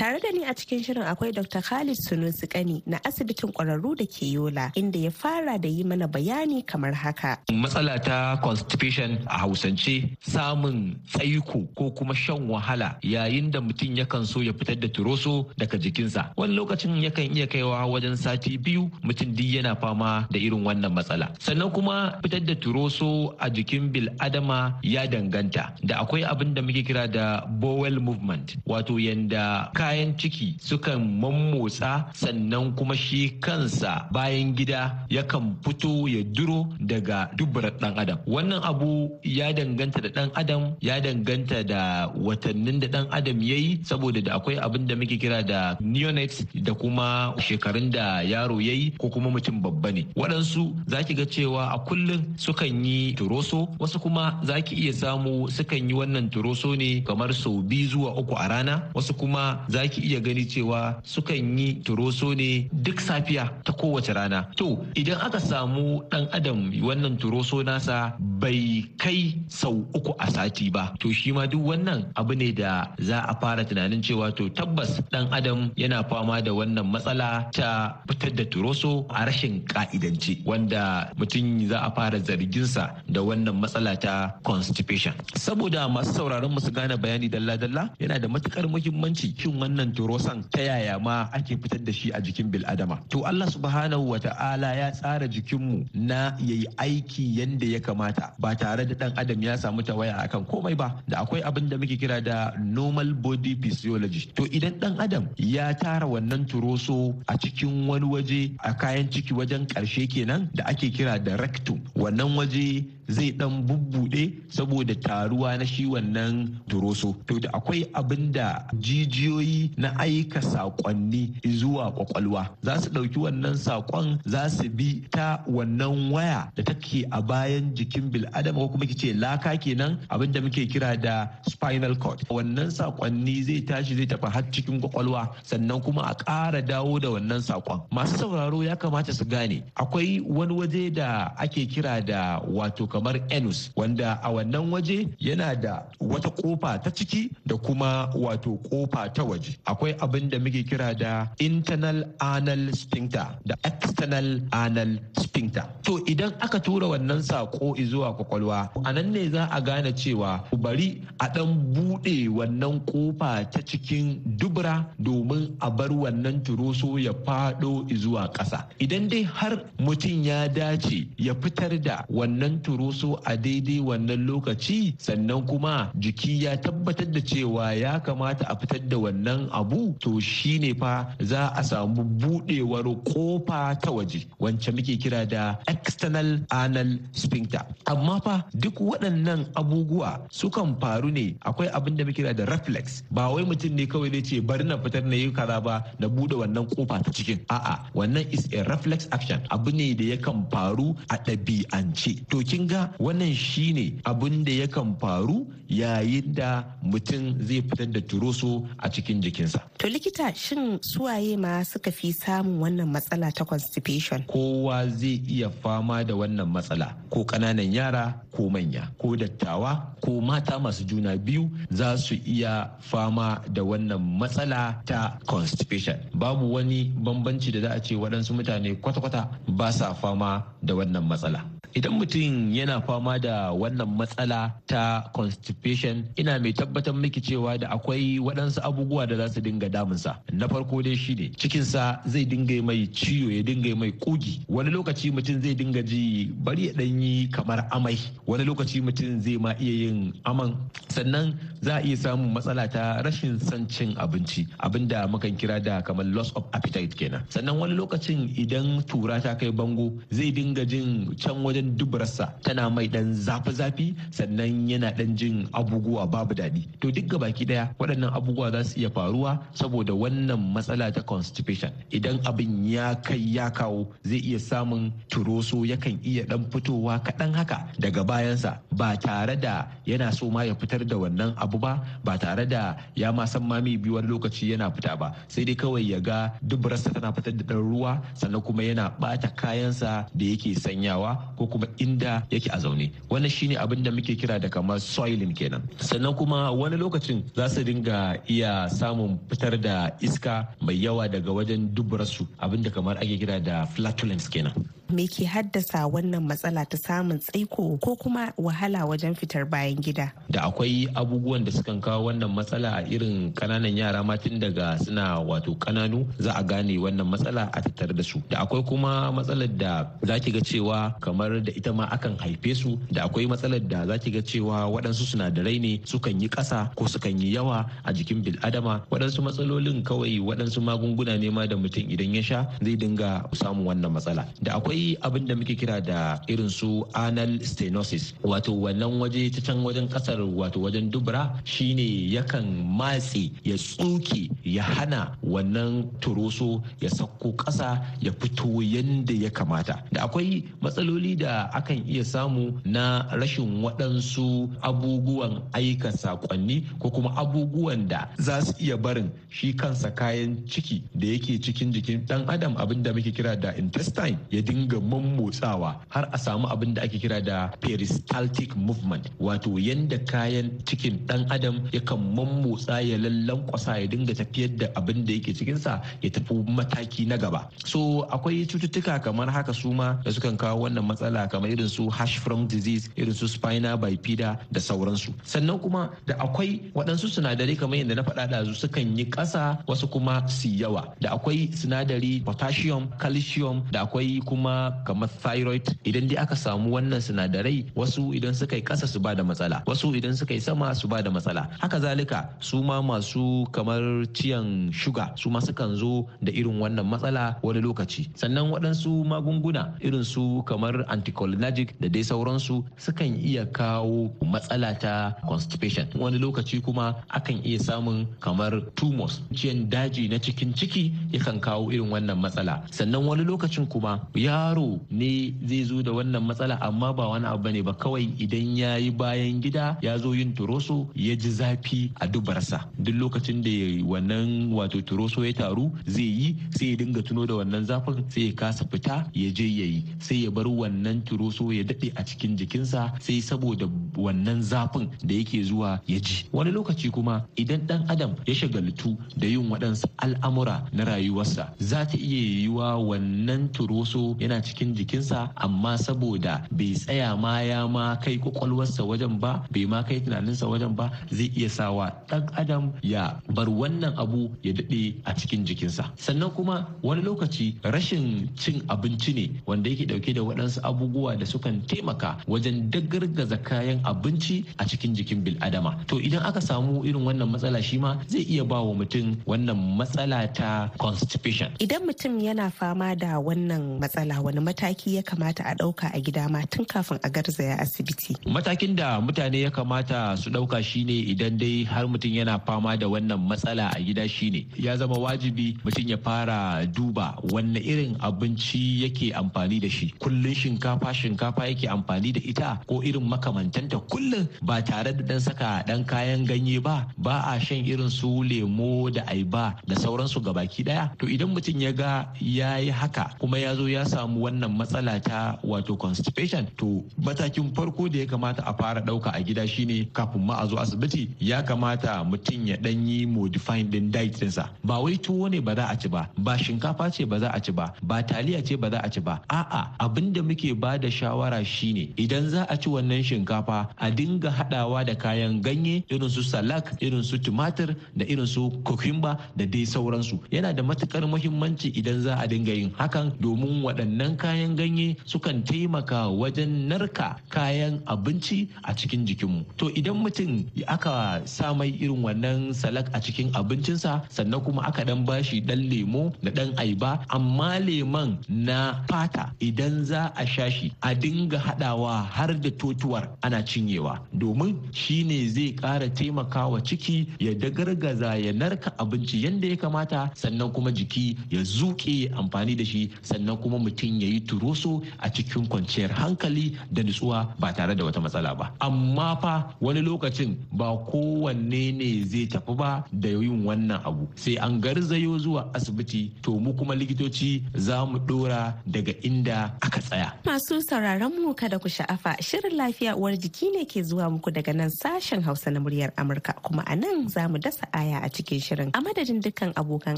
Tare 0.00 0.16
da 0.18 0.30
ni 0.32 0.40
a 0.48 0.54
cikin 0.56 0.80
shirin 0.80 1.04
akwai 1.04 1.28
Dr. 1.30 1.60
Khalid 1.60 1.92
Sunusi 1.94 2.48
Kani 2.48 2.80
na 2.88 2.96
asibitin 3.04 3.52
ƙwararru 3.52 3.92
da 4.00 4.06
ke 4.08 4.32
Yola 4.32 4.72
inda 4.74 4.96
ya 4.96 5.10
fara 5.10 5.58
da 5.58 5.68
yi 5.68 5.84
mana 5.84 6.08
bayani 6.08 6.64
kamar 6.66 6.94
haka. 6.96 7.36
Matsala 7.52 8.00
ta 8.02 8.40
constipation 8.40 9.18
a 9.28 9.36
Hausance 9.44 10.16
samun 10.24 10.96
tsaiko 11.04 11.68
ko 11.76 11.90
kuma 11.90 12.14
shan 12.14 12.48
wahala 12.48 12.96
yayin 13.04 13.50
da 13.52 13.60
mutum 13.60 13.92
yakan 13.94 14.24
so 14.24 14.40
ya 14.40 14.52
fitar 14.56 14.80
da 14.80 14.88
turoso 14.88 15.52
daga 15.60 15.76
jikinsa. 15.76 16.32
Wani 16.34 16.56
lokacin 16.56 16.96
yakan 16.96 17.36
iya 17.36 17.44
kaiwa 17.46 17.84
wajen 17.84 18.16
sati 18.16 18.56
biyu 18.56 18.88
mutum 19.04 19.36
duk 19.36 19.44
yana 19.52 19.76
fama 19.78 20.26
da 20.32 20.38
irin 20.38 20.64
wannan 20.64 20.94
matsala. 20.96 21.28
Sannan 21.38 21.68
kuma 21.74 22.16
fitar 22.24 22.40
da 22.40 22.54
turoso 22.54 23.36
a 23.38 23.50
jikin 23.50 23.92
bil 23.92 24.08
adama 24.18 24.80
ya 24.82 25.04
danganta 25.06 25.76
da 25.84 26.00
akwai 26.00 26.24
abin 26.24 26.54
da 26.54 26.62
muke 26.62 26.88
kira 26.88 27.04
da 27.06 27.44
bowel 27.44 28.00
movement 28.00 28.56
wato 28.64 28.96
yanda 28.96 29.68
kayan 29.90 30.14
ciki 30.14 30.54
sukan 30.62 31.02
mammotsa 31.02 32.06
sannan 32.14 32.70
kuma 32.78 32.94
shi 32.94 33.42
kansa 33.42 34.06
bayan 34.14 34.54
gida 34.54 35.02
yakan 35.10 35.58
fito 35.66 36.06
ya 36.06 36.22
duro 36.22 36.70
daga 36.78 37.26
dubbar 37.34 37.74
dan 37.82 37.98
adam. 37.98 38.22
Wannan 38.22 38.62
abu 38.62 39.10
ya 39.26 39.50
danganta 39.50 39.98
da 39.98 40.14
dan 40.14 40.30
adam 40.38 40.78
ya 40.78 41.02
danganta 41.02 41.66
da 41.66 42.06
watannin 42.14 42.78
da 42.78 42.86
dan 42.86 43.10
adam 43.10 43.42
ya 43.42 43.58
yi 43.58 43.82
saboda 43.82 44.22
da 44.22 44.38
akwai 44.38 44.62
abin 44.62 44.86
da 44.86 44.94
muke 44.94 45.18
kira 45.18 45.42
da 45.42 45.74
neonates 45.82 46.46
da 46.54 46.70
kuma 46.70 47.34
shekarun 47.42 47.90
da 47.90 48.22
yaro 48.22 48.62
ya 48.62 48.70
yi 48.70 48.94
ko 48.94 49.10
kuma 49.10 49.26
mutum 49.26 49.58
babba 49.58 49.90
ne. 49.90 50.06
Waɗansu 50.14 50.86
za 50.86 51.02
ki 51.02 51.18
ga 51.18 51.26
cewa 51.26 51.66
a 51.74 51.82
kullum 51.82 52.22
sukan 52.38 52.78
yi 52.86 53.18
turoso 53.18 53.66
wasu 53.82 53.98
kuma 53.98 54.38
za 54.46 54.62
ki 54.62 54.86
iya 54.86 54.94
samu 54.94 55.50
sukan 55.50 55.82
yi 55.90 55.98
wannan 55.98 56.30
turoso 56.30 56.78
ne 56.78 57.02
kamar 57.02 57.34
sau 57.34 57.58
biyu 57.58 57.90
zuwa 57.90 58.14
uku 58.14 58.38
a 58.38 58.46
rana 58.46 58.86
wasu 58.94 59.10
kuma 59.18 59.66
za 59.66 59.79
ki 59.88 60.00
iya 60.02 60.20
gani 60.20 60.44
cewa 60.46 61.00
sukan 61.04 61.58
yi 61.58 61.80
turoso 61.84 62.34
ne 62.34 62.68
duk 62.72 63.00
safiya 63.00 63.48
ta 63.64 63.72
kowace 63.72 64.12
rana. 64.14 64.48
To 64.56 64.84
idan 64.94 65.20
aka 65.20 65.38
samu 65.40 66.02
dan 66.10 66.28
adam 66.32 66.70
wannan 66.82 67.16
turoso 67.20 67.62
nasa 67.62 68.16
bai 68.18 68.84
kai 68.98 69.36
sau 69.48 69.86
uku 69.94 70.12
a 70.18 70.26
sati 70.30 70.70
ba 70.70 70.92
to 70.98 71.12
shi 71.12 71.32
ma 71.32 71.46
duk 71.46 71.60
wannan 71.62 72.08
abu 72.16 72.34
ne 72.34 72.52
da 72.52 72.90
za 72.98 73.20
a 73.28 73.34
fara 73.40 73.64
tunanin 73.64 74.02
cewa 74.02 74.32
to 74.34 74.48
tabbas 74.50 75.00
dan 75.12 75.28
adam 75.32 75.70
yana 75.76 76.02
fama 76.08 76.40
da 76.42 76.50
wannan 76.50 76.86
matsala 76.90 77.46
ta 77.52 78.00
fitar 78.08 78.32
da 78.34 78.44
turoso 78.44 79.04
a 79.10 79.24
rashin 79.28 79.62
ka'idance 79.68 80.40
wanda 80.44 81.12
mutum 81.16 81.68
za 81.68 81.78
a 81.86 81.90
fara 81.94 82.18
zarginsa 82.18 82.96
da 83.08 83.20
wannan 83.20 83.54
matsala 83.60 83.96
ta 84.00 84.34
constipation. 84.42 85.14
Saboda 85.36 85.88
masu 85.88 86.12
sauraron 86.16 86.50
mu 86.52 86.60
su 86.60 86.70
gane 86.72 86.96
bayani 86.96 87.28
dalla-dalla 87.30 87.90
yana 88.00 88.18
da 88.18 88.28
matuƙar 88.28 88.66
muhimmanci 88.68 89.34
shin 89.38 89.52
wannan 89.60 89.92
turosan 89.92 90.42
ta 90.50 90.60
yaya 90.64 90.98
ma 90.98 91.28
ake 91.32 91.56
fitar 91.60 91.80
da 91.84 91.92
shi 91.92 92.10
a 92.10 92.20
jikin 92.20 92.50
bil'adama. 92.50 92.98
To 93.12 93.24
Allah 93.24 93.46
subhanahu 93.46 94.08
wa 94.12 94.18
ta'ala 94.18 94.74
ya 94.74 94.88
tsara 94.90 95.28
jikinmu 95.28 95.86
na 95.94 96.34
yayi 96.40 96.66
aiki 96.80 97.38
yanda 97.38 97.66
ya 97.66 97.80
kamata 97.80 98.32
ba 98.38 98.54
tare 98.56 98.86
da 98.88 98.94
dan 98.96 99.12
adam 99.16 99.38
ya 99.42 99.56
samu 99.56 99.82
tawaya 99.84 100.16
akan 100.24 100.44
komai 100.48 100.74
ba. 100.76 101.02
Da 101.08 101.22
akwai 101.24 101.42
abin 101.44 101.68
da 101.68 101.76
muke 101.76 101.96
kira 102.00 102.20
da 102.24 102.52
normal 102.58 103.12
body 103.14 103.54
physiology. 103.60 104.32
To 104.34 104.44
idan 104.48 104.80
dan 104.80 104.96
adam 105.00 105.28
ya 105.36 105.72
tara 105.76 106.06
wannan 106.08 106.46
turoso 106.48 107.14
a 107.28 107.36
cikin 107.36 107.86
wani 107.86 108.06
waje 108.08 108.42
a 108.64 108.74
kayan 108.74 109.08
ciki 109.12 109.32
wajen 109.36 109.66
ƙarshe 109.68 110.08
kenan 110.08 110.48
da 110.54 110.64
ake 110.72 110.90
kira 110.90 111.18
da 111.22 111.36
rectum. 111.36 111.80
Wannan 111.94 112.36
waje 112.36 112.84
zai 113.10 113.30
dan 113.32 113.66
bubbude 113.66 114.32
saboda 114.48 114.94
taruwa 114.94 115.58
na 115.58 115.64
shi 115.66 115.86
wannan 115.86 116.56
turoso 116.68 117.14
to 117.26 117.38
da 117.40 117.50
akwai 117.52 117.84
abin 117.94 118.32
da 118.32 118.64
jijiyoyi 118.80 119.70
na 119.76 119.92
aika 119.98 120.40
saƙonni 120.40 121.34
zuwa 121.44 121.92
ƙwaƙwalwa 121.92 122.48
za 122.62 122.78
su 122.80 122.90
ɗauki 122.90 123.18
wannan 123.18 123.54
saƙon 123.56 124.18
za 124.24 124.48
su 124.48 124.68
bi 124.70 125.02
ta 125.10 125.42
wannan 125.48 126.10
waya 126.12 126.50
da 126.56 126.62
take 126.62 127.04
a 127.12 127.22
bayan 127.22 127.74
jikin 127.74 128.10
bil'adama 128.10 128.58
ko 128.60 128.68
kuma 128.68 128.86
kice 128.86 129.14
laka 129.14 129.56
kenan 129.58 129.98
abin 130.10 130.32
da 130.32 130.40
muke 130.40 130.66
kira 130.68 130.96
da 131.00 131.28
spinal 131.48 131.96
cord. 131.96 132.20
Wannan 132.30 132.70
saƙonni 132.70 133.42
zai 133.44 133.60
tashi 133.66 133.94
zai 133.96 134.06
tafi 134.06 134.30
har 134.32 134.42
cikin 134.50 134.80
ƙwaƙwalwa 134.80 135.28
sannan 135.42 135.80
kuma 135.82 136.02
a 136.10 136.14
ƙara 136.14 136.62
dawo 136.62 137.00
da 137.00 137.08
wannan 137.08 137.40
saƙon 137.42 137.82
masu 137.90 138.16
sauraro 138.18 138.62
ya 138.62 138.76
kamata 138.76 139.12
su 139.12 139.24
gane 139.24 139.62
akwai 139.76 140.20
wani 140.26 140.54
waje 140.54 140.92
da 140.94 141.32
ake 141.38 141.66
kira 141.66 142.00
da 142.04 142.40
wato 142.40 142.86
kamar 143.00 143.16
anus 143.32 143.72
wanda 143.76 144.20
a 144.22 144.28
wannan 144.28 144.68
waje 144.70 145.08
yana 145.18 145.56
da 145.56 145.82
wata 146.00 146.28
ƙofa 146.30 146.82
ta 146.84 146.90
ciki 146.92 147.30
da 147.46 147.56
kuma 147.56 148.10
wato 148.14 148.60
ƙofa 148.68 149.08
ta 149.14 149.24
waje. 149.24 149.56
Akwai 149.64 149.96
abin 150.00 150.28
da 150.28 150.38
muke 150.38 150.62
kira 150.68 150.92
da 150.94 151.26
internal 151.38 152.04
anal 152.20 152.72
sphincter 152.76 153.26
da 153.46 153.54
external 153.64 154.40
anal 154.52 154.98
sphincter. 155.18 155.64
To 155.82 155.98
idan 156.04 156.34
aka 156.44 156.60
tura 156.60 156.86
wannan 156.88 157.22
sako 157.24 157.74
zuwa 157.80 158.12
ƙwaƙwalwa 158.20 158.68
a 158.84 158.92
nan 158.92 159.12
ne 159.12 159.30
za 159.30 159.48
a 159.50 159.60
gane 159.62 159.92
cewa 159.96 160.44
bari 160.60 161.00
a 161.20 161.28
dan 161.32 161.72
buɗe 161.72 162.28
wannan 162.28 162.84
ƙofa 162.84 163.50
ta 163.50 163.60
cikin 163.64 164.20
dubura 164.36 164.84
domin 165.00 165.56
a 165.60 165.70
bar 165.70 165.88
wannan 165.88 166.44
turoso 166.44 166.98
ya 167.00 167.12
fado 167.24 167.86
zuwa 167.96 168.28
ƙasa. 168.32 168.68
Idan 168.78 169.08
dai 169.08 169.22
har 169.22 169.64
mutum 169.78 170.22
ya 170.22 170.48
dace 170.48 171.08
ya 171.16 171.32
fitar 171.34 171.80
da 171.80 172.04
wannan 172.10 172.60
turoso 172.80 173.20
a 173.28 173.36
daidai 173.36 173.76
wannan 173.84 174.24
lokaci 174.24 174.96
sannan 174.96 175.44
kuma 175.44 175.92
jiki 176.00 176.44
ya 176.48 176.56
tabbatar 176.56 177.12
da 177.12 177.20
cewa 177.20 177.76
ya 177.76 178.00
kamata 178.00 178.48
a 178.48 178.56
fitar 178.56 178.80
da 178.88 178.96
wannan 178.96 179.52
abu 179.52 179.92
to 180.00 180.16
shine 180.20 180.72
fa 180.80 181.12
za 181.20 181.52
a 181.52 181.60
samu 181.62 182.00
budewar 182.16 182.88
ƙofa 183.04 183.76
ta 183.76 183.90
waje 183.92 184.24
wacce 184.40 184.72
muke 184.72 184.96
kira 184.96 185.28
da 185.28 185.58
external 185.68 186.40
anal 186.50 186.96
sphincter. 187.12 187.60
Amma 187.86 188.16
fa 188.24 188.44
duk 188.56 188.80
waɗannan 188.80 189.44
abubuwa 189.54 190.24
sukan 190.32 190.80
faru 190.80 191.10
ne 191.12 191.36
akwai 191.44 191.68
abin 191.68 191.96
da 192.00 192.04
muke 192.04 192.16
kira 192.24 192.32
da 192.34 192.44
reflex. 192.48 193.02
Ba 193.12 193.28
wai 193.28 193.44
mutum 193.44 193.74
ne 193.76 193.84
kawai 193.86 194.08
zai 194.10 194.22
ce 194.24 194.40
bari 194.40 194.64
na 194.64 194.78
fitar 194.80 195.04
na 195.04 195.16
yi 195.16 195.28
kaza 195.32 195.60
ba 195.60 195.84
na 196.00 196.08
buɗe 196.08 196.34
wannan 196.40 196.64
ƙofa 196.72 197.02
ta 197.04 197.10
cikin. 197.12 197.44
A'a 197.50 197.84
wannan 197.94 198.24
is 198.32 198.48
a 198.56 198.64
reflex 198.64 199.08
action. 199.12 199.40
Abu 199.50 199.70
ne 199.70 199.92
da 199.94 200.04
yakan 200.16 200.48
faru 200.50 200.96
a 201.10 201.16
ɗabi'ance. 201.18 202.24
To 202.30 202.40
kin 202.42 202.69
ga 202.70 202.90
wannan 202.98 203.34
shine 203.34 203.98
abin 204.06 204.44
da 204.46 204.52
yakan 204.62 204.94
faru 205.00 205.46
yayin 205.68 206.34
da 206.34 206.64
mutum 206.82 207.34
zai 207.42 207.62
fitar 207.62 207.86
da 207.90 208.00
turoso 208.00 208.66
a 208.78 208.88
cikin 208.88 209.20
jikinsa. 209.22 209.60
To 209.78 209.86
likita 209.88 210.30
shin 210.34 210.78
suwaye 210.80 211.36
ma 211.38 211.62
suka 211.62 211.90
fi 211.90 212.12
samun 212.12 212.60
wannan 212.62 212.88
matsala 212.90 213.32
ta 213.34 213.44
constipation? 213.44 214.22
kowa 214.30 214.86
zai 214.88 215.22
iya 215.26 215.50
fama 215.50 216.04
da 216.04 216.14
wannan 216.14 216.46
matsala 216.48 216.94
ko 217.10 217.24
ƙananan 217.24 217.72
yara 217.72 218.14
ko 218.30 218.46
manya 218.50 218.90
ko 218.98 219.16
dattawa 219.16 219.94
ko 220.00 220.20
mata 220.20 220.58
masu 220.58 220.84
juna 220.86 221.16
biyu 221.18 221.50
za 221.70 221.96
su 221.98 222.14
iya 222.26 222.70
fama 222.80 223.42
da 223.50 223.62
wannan 223.62 223.98
matsala 223.98 224.82
ta 224.86 225.18
constipation. 225.26 225.98
Babu 226.14 226.52
wani 226.54 226.92
bambanci 226.94 227.50
da 227.52 227.60
za 227.60 227.68
a 227.74 227.80
ce 227.80 227.94
waɗansu 227.94 228.34
mutane 228.34 228.74
kwata-kwata 228.80 229.28
ba 229.48 229.72
sa 229.72 229.94
fama 229.94 230.44
da 230.62 230.74
wannan 230.74 231.02
matsala. 231.06 231.42
Idan 231.74 231.98
mutum 231.98 232.50
yana 232.60 232.80
fama 232.84 233.18
da 233.18 233.52
wannan 233.52 233.88
matsala 233.96 234.52
ta 234.66 235.08
constipation. 235.14 236.04
Ina 236.16 236.38
mai 236.38 236.52
tabbatar 236.52 236.94
miki 236.94 237.20
cewa 237.20 237.58
da 237.58 237.68
akwai 237.72 238.18
waɗansu 238.20 238.60
abubuwa 238.62 239.06
da 239.08 239.16
za 239.16 239.28
su 239.34 239.40
dinga 239.40 239.68
damunsa. 239.68 240.20
Na 240.32 240.46
farko 240.48 240.82
dai 240.82 240.94
shi 240.94 241.14
ne 241.14 241.30
cikinsa 241.36 242.00
zai 242.06 242.24
dinga 242.24 242.62
mai 242.62 242.86
ciwo 242.92 243.30
ya 243.30 243.42
dinga 243.42 243.74
mai 243.76 243.92
kugi 243.92 244.44
wani 244.48 244.70
lokaci 244.70 245.10
mutum 245.10 245.40
zai 245.42 245.54
dinga 245.54 245.82
ji 245.82 246.26
bari 246.44 246.66
ya 246.66 246.72
ɗanyi 246.72 247.30
kamar 247.32 247.66
amai. 247.70 247.98
Wani 248.26 248.44
lokaci 248.44 248.80
mutum 248.80 249.20
zai 249.20 249.36
ma 249.38 249.54
iya 249.58 249.86
yin 249.88 250.12
aman. 250.24 250.56
Sannan 250.88 251.34
za 251.62 251.76
a 251.76 251.80
iya 251.82 251.96
samun 251.96 252.32
matsala 252.32 252.68
ta 252.68 253.00
rashin 253.02 253.38
son 253.40 253.66
cin 253.68 253.94
abinci 253.96 254.46
abin 254.60 254.88
da 254.88 255.06
mukan 255.06 255.36
kira 255.36 255.60
da 255.62 255.80
kamar 255.82 256.04
loss 256.06 256.32
of 256.36 256.44
appetite 256.52 256.94
kenan. 256.96 257.22
Sannan 257.28 257.58
wani 257.58 257.74
lokacin 257.74 258.28
idan 258.36 258.82
tura 258.86 259.20
ta 259.20 259.34
kai 259.34 259.50
bango 259.50 259.92
zai 260.12 260.30
dinga 260.32 260.66
jin 260.66 261.14
can 261.16 261.42
wajen 261.44 261.76
dubarsa 261.76 262.32
tana 262.50 262.66
mai 262.66 262.90
dan 262.90 263.14
zafi-zafi 263.14 263.94
sannan 264.10 264.66
yana 264.66 264.90
dan 264.90 265.14
jin 265.14 265.46
abubuwa 265.54 266.02
babu 266.10 266.34
daɗi. 266.34 266.66
To 266.82 266.90
duk 266.90 267.14
baki 267.22 267.46
ɗaya 267.46 267.70
waɗannan 267.78 268.10
abubuwa 268.10 268.50
za 268.50 268.64
su 268.66 268.74
iya 268.82 268.90
faruwa 268.90 269.38
saboda 269.54 269.94
wannan 269.94 270.50
matsala 270.50 270.90
ta 270.90 270.98
constipation. 271.06 271.70
Idan 271.94 272.18
abin 272.26 272.66
ya 272.66 272.98
kai 273.06 273.22
ya 273.22 273.46
kawo 273.54 273.86
zai 274.02 274.18
iya 274.18 274.38
samun 274.42 274.90
turoso 275.06 275.62
yakan 275.62 276.02
iya 276.02 276.26
dan 276.26 276.42
fitowa 276.50 276.98
kaɗan 277.06 277.30
haka 277.38 277.70
daga 277.78 278.02
bayansa 278.02 278.58
ba 278.74 278.98
tare 278.98 279.38
da 279.38 279.70
yana 279.86 280.10
so 280.10 280.26
ma 280.26 280.42
ya 280.42 280.54
fitar 280.58 280.82
da 280.82 280.96
wannan 280.98 281.30
abu 281.38 281.54
ba 281.58 281.78
ba 282.02 282.18
tare 282.18 282.46
da 282.50 282.74
ya 282.98 283.12
ma 283.14 283.26
san 283.30 283.46
mami 283.46 283.78
biyu 283.78 283.94
wani 284.02 284.08
lokaci 284.10 284.50
yana 284.50 284.74
fita 284.74 284.98
ba. 284.98 285.14
Sai 285.30 285.44
dai 285.46 285.54
kawai 285.54 285.86
ya 285.86 286.00
ga 286.02 286.34
dubarsa 286.42 286.90
tana 286.90 287.14
fitar 287.14 287.30
da 287.38 287.44
ɗan 287.46 287.62
ruwa 287.62 288.02
sannan 288.18 288.42
kuma 288.42 288.62
yana 288.66 288.90
ɓata 288.98 289.30
kayansa 289.38 290.10
da 290.10 290.24
yake 290.26 290.54
sanyawa 290.58 291.14
ko 291.38 291.46
kuma 291.46 291.66
inda 291.78 292.26
yake 292.40 292.50
a 292.52 292.58
zaune. 292.58 292.90
Wannan 293.10 293.28
shine 293.30 293.56
abin 293.60 293.82
da 293.84 293.90
muke 293.92 294.16
kira 294.16 294.40
da 294.40 294.48
kamar 294.48 294.80
soiling 294.80 295.34
kenan. 295.36 295.62
Sannan 295.78 296.16
kuma 296.16 296.50
wani 296.52 296.76
lokacin 296.76 297.22
za 297.36 297.48
su 297.48 297.62
dinga 297.64 298.16
iya 298.28 298.68
samun 298.72 299.18
fitar 299.28 299.60
da 299.60 299.90
iska 300.00 300.48
mai 300.60 300.74
yawa 300.80 301.08
daga 301.08 301.30
wajen 301.32 301.74
duburarsu 301.74 302.26
abin 302.40 302.62
da 302.62 302.70
kamar 302.70 302.96
ake 302.96 303.18
kira 303.20 303.40
da 303.44 303.66
flatulence 303.66 304.28
kenan. 304.28 304.52
Me 304.90 305.06
ke 305.06 305.22
haddasa 305.22 305.86
wannan 305.86 306.26
matsala 306.26 306.66
ta 306.66 306.74
samun 306.74 307.22
tsaiko 307.22 307.78
ko 307.78 307.94
kuma 307.94 308.34
wahala 308.34 308.82
wajen 308.90 309.14
fitar 309.14 309.46
bayan 309.46 309.78
gida? 309.78 310.10
da 310.26 310.50
akwai 310.50 310.90
abubuwan 310.98 311.46
da 311.46 311.50
sukan 311.54 311.78
kawo 311.78 312.10
wannan 312.10 312.26
matsala 312.34 312.74
a 312.78 312.82
irin 312.82 313.30
ƙananan 313.34 313.70
yara 313.70 314.02
ma 314.02 314.16
tun 314.18 314.42
daga 314.42 314.74
suna 314.82 315.22
wato 315.22 315.54
kananu 315.62 316.06
za 316.18 316.34
a 316.34 316.42
gane 316.42 316.74
wannan 316.74 317.06
matsala 317.06 317.46
a 317.54 317.58
tattare 317.62 317.94
da 317.94 318.02
su. 318.02 318.18
Da 318.30 318.42
akwai 318.42 318.66
kuma 318.66 319.10
matsalar 319.14 319.46
da 319.58 319.86
za 320.02 320.18
ki 320.18 320.30
ga 320.34 320.40
cewa 320.42 320.78
kamar 320.98 321.38
da 321.38 321.52
ita 321.54 321.70
ma 321.72 321.86
akan 321.94 322.18
haife 322.18 322.50
su 322.58 322.74
da 322.90 323.06
akwai 323.06 323.30
matsalar 323.30 323.62
da 323.62 323.86
za 323.86 323.94
ki 323.98 324.10
ga 324.10 324.22
cewa 324.26 324.66
waɗansu 324.70 325.06
sinadarai 325.14 325.58
ne 325.62 325.78
sukan 325.86 326.18
yi 326.18 326.26
ƙasa 326.26 326.74
ko 326.74 326.90
sukan 326.90 327.14
yi 327.14 327.34
yawa 327.38 327.62
a 327.86 327.90
jikin 327.94 328.22
bil'adama. 328.26 328.82
Waɗansu 328.90 329.22
matsalolin 329.22 329.82
kawai 329.86 330.18
waɗansu 330.18 330.58
magunguna 330.62 331.14
ne 331.14 331.30
ma 331.30 331.46
da 331.46 331.54
mutum 331.54 331.86
idan 331.90 332.10
ya 332.14 332.22
sha 332.22 332.40
zai 332.58 332.74
dinga 332.74 333.22
samun 333.38 333.66
wannan 333.70 333.90
matsala. 333.94 334.26
Da 334.42 334.58
akwai 334.58 334.79
akwai 334.80 334.96
abin 335.04 335.26
da 335.28 335.34
muke 335.36 335.54
kira 335.56 335.80
da 335.80 336.20
irin 336.28 336.48
su 336.48 336.84
anal 336.94 337.38
stenosis. 337.44 338.14
Wato 338.24 338.52
wannan 338.52 338.98
waje 339.00 339.30
ta 339.32 339.40
can 339.44 339.62
wajen 339.64 339.88
ƙasar 339.88 340.18
wato 340.34 340.60
wajen 340.60 340.90
dubura 340.90 341.36
shine 341.44 342.08
yakan 342.10 342.64
matse 342.76 343.30
ya 343.44 343.56
tsuke 343.56 344.30
ya 344.44 344.62
hana 344.62 345.16
wannan 345.22 345.84
turoso 346.00 346.62
ya 346.80 346.88
sauko 346.88 347.32
ƙasa 347.36 347.80
ya 348.00 348.12
fito 348.12 348.62
yadda 348.62 349.12
ya 349.14 349.30
kamata. 349.30 349.82
Da 349.92 350.04
akwai 350.08 350.44
matsaloli 350.62 351.16
da 351.18 351.50
akan 351.52 351.84
iya 351.86 352.04
samu 352.04 352.56
na 352.64 353.04
rashin 353.12 353.62
waɗansu 353.62 354.48
abubuwan 354.62 355.42
aika 355.52 355.90
saƙonni 355.92 356.64
ko 356.78 356.90
kuma 356.90 357.10
abubuwan 357.16 357.88
da 357.88 358.08
za 358.18 358.40
su 358.40 358.52
iya 358.60 358.76
barin 358.76 359.10
shi 359.28 359.52
kansa 359.52 359.90
kayan 359.94 360.36
ciki 360.46 360.82
da 360.94 361.06
yake 361.06 361.38
cikin 361.40 361.72
jikin 361.72 362.06
ɗan 362.06 362.24
adam 362.28 362.56
abin 362.56 362.82
da 362.82 362.92
muke 362.92 363.12
kira 363.12 363.36
da 363.36 363.52
intestine 363.58 364.18
ya 364.30 364.40
dinga 364.42 364.69
mammotsawa 364.78 365.74
har 365.88 366.06
a 366.12 366.18
samu 366.18 366.46
abin 366.46 366.74
da 366.74 366.82
ake 366.86 367.00
kira 367.02 367.18
da 367.24 367.48
peristaltic 367.64 368.54
movement 368.56 369.08
wato 369.18 369.58
yanda 369.58 369.98
kayan 370.06 370.50
cikin 370.68 371.00
ɗan 371.08 371.26
adam 371.32 371.64
yakan 371.72 371.98
mammotsa 372.14 372.78
ya 372.84 372.98
lallan 373.00 373.40
kwasa 373.48 373.80
ya 373.80 373.86
dinga 373.88 374.14
tafiyar 374.14 374.50
da 374.60 374.66
abin 374.76 375.04
da 375.04 375.12
yake 375.16 375.32
cikinsa 375.32 375.80
ya 376.02 376.10
tafi 376.10 376.34
mataki 376.46 377.06
na 377.08 377.16
gaba. 377.16 377.48
So 377.64 378.04
akwai 378.12 378.44
cututtuka 378.46 379.00
kamar 379.02 379.30
haka 379.30 379.54
su 379.54 379.72
ma 379.72 379.96
da 380.04 380.10
sukan 380.12 380.36
kawo 380.36 380.68
wannan 380.68 380.84
matsala 380.84 381.24
kamar 381.30 381.48
irin 381.50 381.68
su 381.68 381.88
Hirschsprung 381.88 382.46
disease 382.48 382.88
irin 382.96 383.14
su 383.14 383.26
spina 383.28 383.76
bifida 383.76 384.36
da 384.52 384.60
sauransu. 384.60 385.14
Sannan 385.24 385.58
kuma 385.58 385.90
da 386.06 386.14
akwai 386.20 386.60
waɗansu 386.76 387.08
sinadarai 387.08 387.56
kamar 387.56 387.78
yadda 387.80 387.94
na 387.96 388.02
faɗa 388.04 388.24
da 388.30 388.44
sukan 388.52 388.98
yi 388.98 389.04
ƙasa 389.08 389.58
wasu 389.66 389.88
kuma 389.90 390.20
su 390.28 390.48
yawa. 390.48 390.92
Da 391.00 391.16
akwai 391.16 391.48
sinadari 391.56 392.20
potassium 392.24 392.88
calcium 392.98 393.62
da 393.72 393.86
akwai 393.86 394.20
kuma 394.26 394.59
kamar 394.86 395.08
thyroid. 395.22 395.64
Idan 395.88 396.08
dai 396.08 396.18
aka 396.22 396.36
samu 396.36 396.70
wannan 396.76 397.00
sinadarai 397.00 397.66
wasu 397.74 398.12
idan 398.14 398.34
suka 398.34 398.56
yi 398.56 398.62
ƙasa 398.62 398.86
su 398.86 399.00
ba 399.00 399.14
da 399.14 399.22
matsala. 399.22 399.62
Wasu 399.66 399.92
idan 399.96 400.16
suka 400.16 400.34
yi 400.34 400.40
sama 400.40 400.74
su 400.74 400.88
ba 400.88 401.02
da 401.02 401.10
matsala. 401.10 401.48
Haka 401.60 401.80
zalika 401.80 402.28
su 402.40 402.62
ma 402.62 402.80
masu 402.82 403.46
kamar 403.52 404.06
ciyan 404.12 404.72
shuga 404.72 405.12
su 405.16 405.30
ma 405.30 405.40
sukan 405.40 405.76
zo 405.76 406.06
da 406.22 406.32
irin 406.32 406.60
wannan 406.60 406.86
matsala 406.86 407.36
wani 407.42 407.60
lokaci. 407.60 408.08
Sannan 408.14 408.50
waɗansu 408.52 409.04
magunguna 409.04 409.72
irin 409.80 410.04
su 410.04 410.42
kamar 410.46 410.84
anticholinergic 410.88 411.74
da 411.80 411.88
dai 411.88 412.02
sauransu 412.04 412.64
sukan 412.76 413.16
iya 413.22 413.46
kawo 413.46 414.10
matsala 414.24 414.74
ta 414.78 415.14
constipation. 415.28 415.86
Wani 415.94 416.18
lokaci 416.18 416.62
kuma 416.62 417.00
akan 417.10 417.40
iya 417.44 417.58
samun 417.58 418.06
kamar 418.20 418.60
tumors. 418.76 419.20
Ciyan 419.32 419.68
daji 419.70 420.08
na 420.10 420.18
cikin 420.18 420.52
ciki 420.54 420.92
yakan 421.12 421.40
kawo 421.40 421.70
irin 421.72 421.90
wannan 421.90 422.18
matsala. 422.20 422.62
Sannan 422.70 423.06
wani 423.06 423.24
lokacin 423.24 423.66
kuma 423.68 424.00
yaro 424.50 424.80
ne 424.90 425.32
zai 425.46 425.62
zo 425.64 425.82
da 425.82 425.92
wannan 425.92 426.24
matsala 426.26 426.58
amma 426.60 426.92
ba 426.92 427.08
wani 427.08 427.26
abu 427.26 427.42
ba 427.42 427.50
ne 427.52 427.62
ba. 427.62 427.72
Kawai 427.72 428.10
idan 428.18 428.56
ya 428.56 428.76
yi 428.76 428.90
bayan 428.90 429.40
gida 429.40 429.76
ya 429.82 429.96
zo 429.98 430.12
yin 430.14 430.34
turoso 430.34 430.88
ya 430.94 431.14
ji 431.16 431.30
zafi 431.30 431.92
a 432.00 432.06
dubarsa. 432.06 432.66
Duk 432.78 432.94
lokacin 432.94 433.42
da 433.42 433.50
wannan 433.86 434.50
wato 434.52 434.80
turoso 434.82 435.24
ya 435.24 435.32
taru 435.32 435.70
zai 435.86 436.02
yi 436.02 436.36
sai 436.50 436.70
ya 436.70 436.76
dinga 436.76 437.02
tuno 437.02 437.26
da 437.26 437.34
wannan 437.34 437.64
zafin 437.64 438.04
sai 438.10 438.26
ya 438.26 438.32
kasa 438.34 438.64
fita 438.66 439.06
ya 439.14 439.30
je 439.30 439.44
ya 439.46 439.64
yi. 439.66 439.84
Sai 439.98 440.24
ya 440.24 440.30
bar 440.30 440.46
wannan 440.46 441.02
turoso 441.04 441.52
ya 441.52 441.62
daɗe 441.62 441.92
a 441.96 442.02
cikin 442.04 442.36
jikinsa 442.36 442.92
sai 443.00 443.20
saboda 443.20 443.66
wannan 443.96 444.42
zafin 444.42 444.90
da 445.04 445.14
yake 445.14 445.42
zuwa 445.42 445.80
ya 445.86 445.98
ji. 446.00 446.26
Wani 446.32 446.50
lokaci 446.50 446.90
kuma 446.90 447.24
idan 447.36 447.60
ɗan 447.66 447.86
adam 447.88 448.14
ya 448.26 448.34
shagaltu 448.34 448.96
da 449.16 449.26
yin 449.26 449.48
waɗansu 449.50 449.86
al'amura 449.98 450.66
na 450.72 450.84
rayuwarsa 450.84 451.52
za 451.58 451.84
ta 451.86 451.96
iya 451.96 452.42
yiwuwa 452.42 452.76
wannan 452.78 453.48
turoso 453.52 454.16
yana 454.18 454.39
cikin 454.42 454.74
jikinsa 454.74 455.30
amma 455.36 455.76
saboda 455.78 456.42
bai 456.50 456.74
tsaya 456.74 457.16
ma 457.16 457.40
ya 457.40 457.66
ma 457.66 457.96
kai 457.96 458.18
kwakwalwarsa 458.18 458.84
wajen 458.84 459.18
ba 459.20 459.42
bai 459.50 459.64
ma 459.66 459.82
kai 459.82 460.00
tunaninsa 460.00 460.46
wajen 460.46 460.74
ba 460.76 460.90
zai 461.10 461.30
iya 461.36 461.48
sawa 461.48 461.92
ɗan 462.08 462.26
adam 462.36 462.72
ya 462.82 463.20
bar 463.34 463.48
wannan 463.48 463.94
abu 463.98 464.30
ya 464.42 464.52
daɗe 464.52 464.94
a 465.04 465.14
cikin 465.14 465.44
jikinsa. 465.44 465.90
Sannan 465.96 466.30
kuma 466.30 466.66
wani 466.82 467.02
lokaci 467.02 467.56
rashin 467.64 468.28
cin 468.36 468.62
abinci 468.68 469.12
ne 469.14 469.24
wanda 469.46 469.70
yake 469.70 469.86
ɗauke 469.86 470.14
da 470.14 470.22
waɗansu 470.22 470.60
abubuwa 470.62 471.16
da 471.18 471.24
sukan 471.26 471.62
taimaka 471.66 472.16
wajen 472.28 472.70
dagargaza 472.70 473.36
kayan 473.42 473.80
abinci 473.84 474.44
a 474.58 474.64
cikin 474.64 474.94
jikin 474.94 475.24
bil'adama. 475.24 475.74
To 475.88 475.96
idan 476.00 476.22
aka 476.22 476.40
samu 476.40 476.84
irin 476.84 477.02
wannan 477.04 477.30
matsala 477.30 477.62
shi 477.62 477.78
ma 477.78 477.96
zai 478.06 478.22
iya 478.28 478.44
ba 478.44 478.62
wa 478.62 478.74
mutum 478.74 479.16
wannan 479.26 479.56
matsala 479.76 480.28
ta 480.34 480.68
constipation. 480.78 481.50
Idan 481.58 481.82
mutum 481.88 482.20
yana 482.20 482.50
fama 482.52 482.94
da 482.96 483.18
wannan 483.18 483.80
matsala 483.80 484.19
wani 484.22 484.40
mataki 484.40 484.94
ya 484.96 485.02
kamata 485.02 485.44
a 485.44 485.54
ɗauka 485.54 485.90
a 485.94 486.00
gida 486.00 486.28
ma 486.28 486.42
tun 486.50 486.64
kafin 486.64 486.98
a 487.02 487.08
garzaya 487.10 487.58
asibiti. 487.58 488.16
matakin 488.26 488.76
da 488.76 489.00
mutane 489.00 489.40
ya 489.42 489.50
kamata 489.50 490.16
su 490.16 490.30
ɗauka 490.30 490.62
shine 490.62 490.92
idan 491.12 491.38
dai 491.38 491.64
har 491.64 491.86
mutum 491.86 492.10
yana 492.12 492.38
fama 492.46 492.76
da 492.76 492.86
wannan 492.86 493.18
matsala 493.28 493.70
a 493.76 493.80
gida 493.80 494.08
shine. 494.08 494.46
Ya 494.56 494.76
zama 494.76 494.94
wajibi 494.98 495.56
mutum 495.64 495.88
ya 495.88 495.96
fara 495.96 496.66
duba 496.66 497.14
wanne 497.32 497.60
irin 497.60 497.96
abinci 498.00 498.82
yake 498.82 499.12
amfani 499.14 499.60
da 499.60 499.68
shi. 499.68 499.94
Kullun 499.98 500.34
shinkafa 500.34 500.94
shinkafa 500.94 501.46
yake 501.48 501.68
amfani 501.68 502.12
da 502.12 502.20
ita 502.20 502.60
ko 502.66 502.82
irin 502.82 503.06
makamantanta 503.06 503.78
kullum 503.88 504.26
ba 504.42 504.58
tare 504.62 504.92
da 504.92 505.02
dan 505.06 505.20
saka 505.20 505.62
dan 505.66 505.84
kayan 505.86 506.26
ganye 506.26 506.58
ba 506.60 506.86
ba 506.98 507.22
a 507.30 507.38
shan 507.40 507.62
irin 507.64 507.90
su 507.90 508.22
lemo 508.26 508.90
da 508.90 509.06
aiba 509.06 509.54
da 509.66 509.74
sauransu 509.78 510.18
gabaki 510.20 510.64
ɗaya 510.66 510.90
to 510.98 511.06
idan 511.06 511.30
mutum 511.30 511.60
ya 511.60 511.72
ga 511.72 512.10
ya 512.20 512.58
yi 512.58 512.70
haka 512.74 513.14
kuma 513.22 513.38
ya 513.38 513.54
zo 513.54 513.68
ya 513.70 513.84
samu 513.86 514.09
wannan 514.16 514.56
matsala 514.56 515.00
ta 515.02 515.38
wato 515.44 515.76
constipation. 515.78 516.46
To 516.56 516.82
matakin 517.00 517.52
farko 517.54 517.88
da 517.90 517.98
ya 517.98 518.06
kamata 518.06 518.42
a 518.46 518.52
fara 518.54 518.80
ɗauka 518.80 519.10
a 519.14 519.22
gida 519.22 519.46
shine 519.46 519.86
kafin 519.92 520.24
ma 520.24 520.40
a 520.42 520.46
zo 520.46 520.56
asibiti 520.56 521.08
ya 521.20 521.42
kamata 521.42 522.02
mutum 522.04 522.46
ya 522.46 522.56
dan 522.56 522.86
yi 522.88 523.06
modifying 523.06 523.70
din 523.70 523.90
diet 523.90 524.16
ɗinsa. 524.18 524.48
Ba 524.64 524.80
wai 524.80 524.96
tuwo 524.96 525.28
ne 525.30 525.40
ba 525.40 525.54
za 525.54 525.66
a 525.68 525.76
ci 525.76 525.88
ba 525.88 526.08
ba 526.18 526.36
shinkafa 526.38 526.90
ce 526.90 527.04
ba 527.04 527.18
za 527.18 527.28
a 527.34 527.40
ci 527.40 527.52
ba 527.52 527.72
ba 527.82 528.02
taliya 528.02 528.40
ce 528.42 528.56
ba 528.56 528.70
za 528.70 528.78
a 528.80 528.88
ci 528.88 529.00
ba. 529.00 529.20
A'a 529.28 529.74
abin 529.78 530.12
da 530.12 530.22
muke 530.22 530.54
ba 530.58 530.78
da 530.78 530.88
shawara 530.88 531.44
shine 531.44 531.92
idan 531.96 532.28
za 532.30 532.46
a 532.48 532.56
ci 532.56 532.68
wannan 532.70 533.02
shinkafa 533.04 533.68
a 533.76 533.90
dinga 533.90 534.30
hadawa 534.30 534.84
da 534.86 534.94
kayan 534.94 535.42
ganye 535.42 535.84
irin 535.90 536.08
su 536.08 536.22
salak 536.22 536.72
irin 536.80 537.02
su 537.04 537.18
tumatir 537.18 537.76
da 537.96 538.04
irin 538.08 538.26
su 538.26 538.50
cucumber 538.64 539.18
da 539.36 539.44
dai 539.44 539.64
sauransu. 539.66 540.18
Yana 540.32 540.54
da 540.56 540.62
matuƙar 540.62 541.04
muhimmanci 541.06 541.68
idan 541.76 542.00
za 542.02 542.16
a 542.16 542.26
dinga 542.26 542.52
yin 542.56 542.70
hakan 542.78 543.12
domin 543.20 543.60
waɗannan 543.62 543.99
kayan 544.08 544.56
ganye 544.56 544.96
sukan 545.04 545.44
taimaka 545.44 546.08
wajen 546.08 546.68
narka 546.68 547.20
kayan 547.28 547.80
abinci 547.84 548.48
a 548.64 548.72
cikin 548.72 549.04
jikinmu. 549.04 549.44
To 549.60 549.68
idan 549.76 550.00
mutum 550.00 550.44
aka 550.68 551.20
sa 551.28 551.52
mai 551.52 551.76
irin 551.76 552.00
wannan 552.00 552.54
salak 552.56 552.88
a 552.96 552.98
cikin 553.00 553.28
abincinsa 553.36 554.00
sannan 554.08 554.40
kuma 554.40 554.62
aka 554.64 554.84
dan 554.88 555.04
bashi 555.04 555.40
dan 555.44 555.68
lemo 555.68 556.12
da 556.24 556.30
dan 556.32 556.56
aiba 556.56 557.04
amma 557.12 557.60
leman 557.60 558.16
na 558.28 558.80
fata 558.88 559.32
idan 559.40 559.84
za 559.84 560.08
a 560.16 560.24
sha 560.24 560.48
shi 560.48 560.72
a 560.82 560.94
dinga 560.96 561.36
hadawa 561.38 562.00
har 562.08 562.32
da 562.32 562.50
totuwar 562.50 563.04
ana 563.22 563.42
cinyewa. 563.44 564.00
Domin 564.16 564.56
shi 564.72 565.04
ne 565.04 565.28
zai 565.28 565.52
ƙara 565.52 565.88
taimakawa 565.92 566.62
ciki 566.64 567.06
ya 567.20 567.34
dagargaza 567.34 568.16
ya 568.16 568.32
narka 568.32 568.72
abinci 568.80 569.22
yadda 569.24 569.48
ya 569.48 569.56
kamata 569.56 570.10
sannan 570.14 570.48
kuma 570.52 570.72
jiki 570.72 571.16
ya 571.30 571.42
zuke 571.44 572.08
amfani 572.16 572.56
da 572.56 572.64
shi 572.64 572.90
sannan 573.02 573.36
kuma 573.36 573.58
mutum 573.58 573.89
ya 574.00 574.06
yi 574.08 574.20
turoso 574.20 574.82
a 575.00 575.08
cikin 575.08 575.48
kwanciyar 575.48 575.90
hankali 575.90 576.56
da 576.70 576.82
nutsuwa 576.82 577.34
ba 577.40 577.52
tare 577.52 577.74
da 577.74 577.84
wata 577.84 578.00
matsala 578.00 578.34
ba. 578.36 578.52
Amma 578.60 579.16
fa 579.22 579.54
wani 579.60 579.80
lokacin 579.82 580.36
ba 580.52 580.76
kowanne 580.90 581.72
ne 581.72 582.04
zai 582.04 582.26
tafi 582.28 582.54
ba 582.54 582.84
da 582.92 583.08
yin 583.08 583.44
wannan 583.46 583.80
abu. 583.84 584.06
Sai 584.14 584.36
an 584.36 584.60
garzayo 584.60 585.18
zuwa 585.18 585.48
asibiti 585.54 586.12
to 586.22 586.38
mu 586.38 586.52
kuma 586.52 586.74
likitoci 586.74 587.42
za 587.56 587.84
mu 587.86 587.98
dora 587.98 588.54
daga 588.66 588.92
inda 589.02 589.56
aka 589.62 589.80
tsaya. 589.80 590.12
Masu 590.24 590.60
sauraron 590.62 591.12
mu 591.16 591.32
kada 591.34 591.58
ku 591.58 591.68
sha'afa 591.68 592.20
shirin 592.20 592.56
lafiya 592.56 592.96
uwar 592.96 593.16
jiki 593.16 593.50
ne 593.56 593.64
ke 593.64 593.82
zuwa 593.82 594.10
muku 594.12 594.30
daga 594.30 594.52
nan 594.52 594.70
sashen 594.70 595.22
Hausa 595.24 595.50
na 595.50 595.60
muryar 595.60 595.92
Amurka. 595.96 596.34
Kuma 596.42 596.62
a 596.66 596.76
nan 596.76 597.08
za 597.08 597.28
mu 597.28 597.38
dasa 597.38 597.64
aya 597.72 598.00
a 598.04 598.08
cikin 598.08 598.40
shirin. 598.40 598.70
A 598.74 598.80
madadin 598.84 599.20
dukkan 599.24 599.52
abokan 599.54 599.96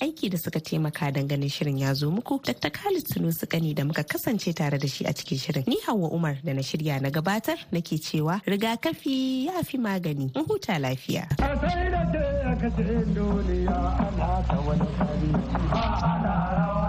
aiki 0.00 0.30
da 0.30 0.38
suka 0.38 0.60
taimaka 0.60 1.10
ganin 1.34 1.48
shirin 1.50 1.78
ya 1.78 1.94
zo 1.94 2.10
muku 2.10 2.38
Dr. 2.44 2.70
Khalid 2.70 3.04
Sunusu 3.08 3.46
Kani 3.48 3.73
da 3.74 3.84
muka 3.84 4.02
kasance 4.04 4.52
tare 4.54 4.78
da 4.78 4.86
shi 4.88 5.04
a 5.04 5.12
cikin 5.12 5.38
shirin 5.38 5.64
ni 5.66 5.76
Hauwa 5.86 6.08
Umar 6.12 6.38
da 6.42 6.52
na 6.54 6.62
shirya 6.62 7.00
na 7.00 7.10
gabatar 7.10 7.58
nake 7.72 7.98
cewa 7.98 8.40
rigakafi 8.46 9.46
ya 9.46 9.62
fi 9.62 9.78
magani 9.78 10.30
in 10.34 10.44
huta 10.44 10.78
lafiya. 10.78 11.28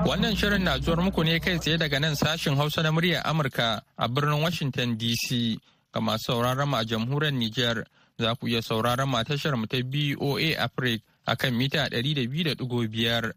Wannan 0.06 0.36
shirin 0.38 0.64
na 0.64 0.78
zuwar 0.80 1.02
muku 1.02 1.24
ne 1.24 1.40
kai 1.40 1.58
tsaye 1.60 1.78
daga 1.78 2.00
nan 2.00 2.16
sashin 2.16 2.56
Hausa 2.56 2.84
na 2.84 2.92
muryar 2.92 3.24
Amurka 3.26 3.82
a 3.98 4.08
birnin 4.08 4.42
Washington 4.42 4.96
DC. 4.98 5.58
Ga 5.94 6.00
masu 6.02 6.32
sauraron 6.32 6.70
mu 6.70 6.78
a 6.78 6.86
jamhuriyar 6.86 7.34
Nijar 7.34 7.86
za 8.20 8.36
ku 8.36 8.48
iya 8.48 8.62
sauraron 8.62 9.10
mu 9.10 9.18
tashar 9.24 9.58
mu 9.58 9.66
ta 9.66 9.78
BOA 9.82 10.56
Africa 10.62 11.02
a 11.26 11.36
kan 11.36 11.54
mita 11.58 11.88
200.5. 11.90 13.34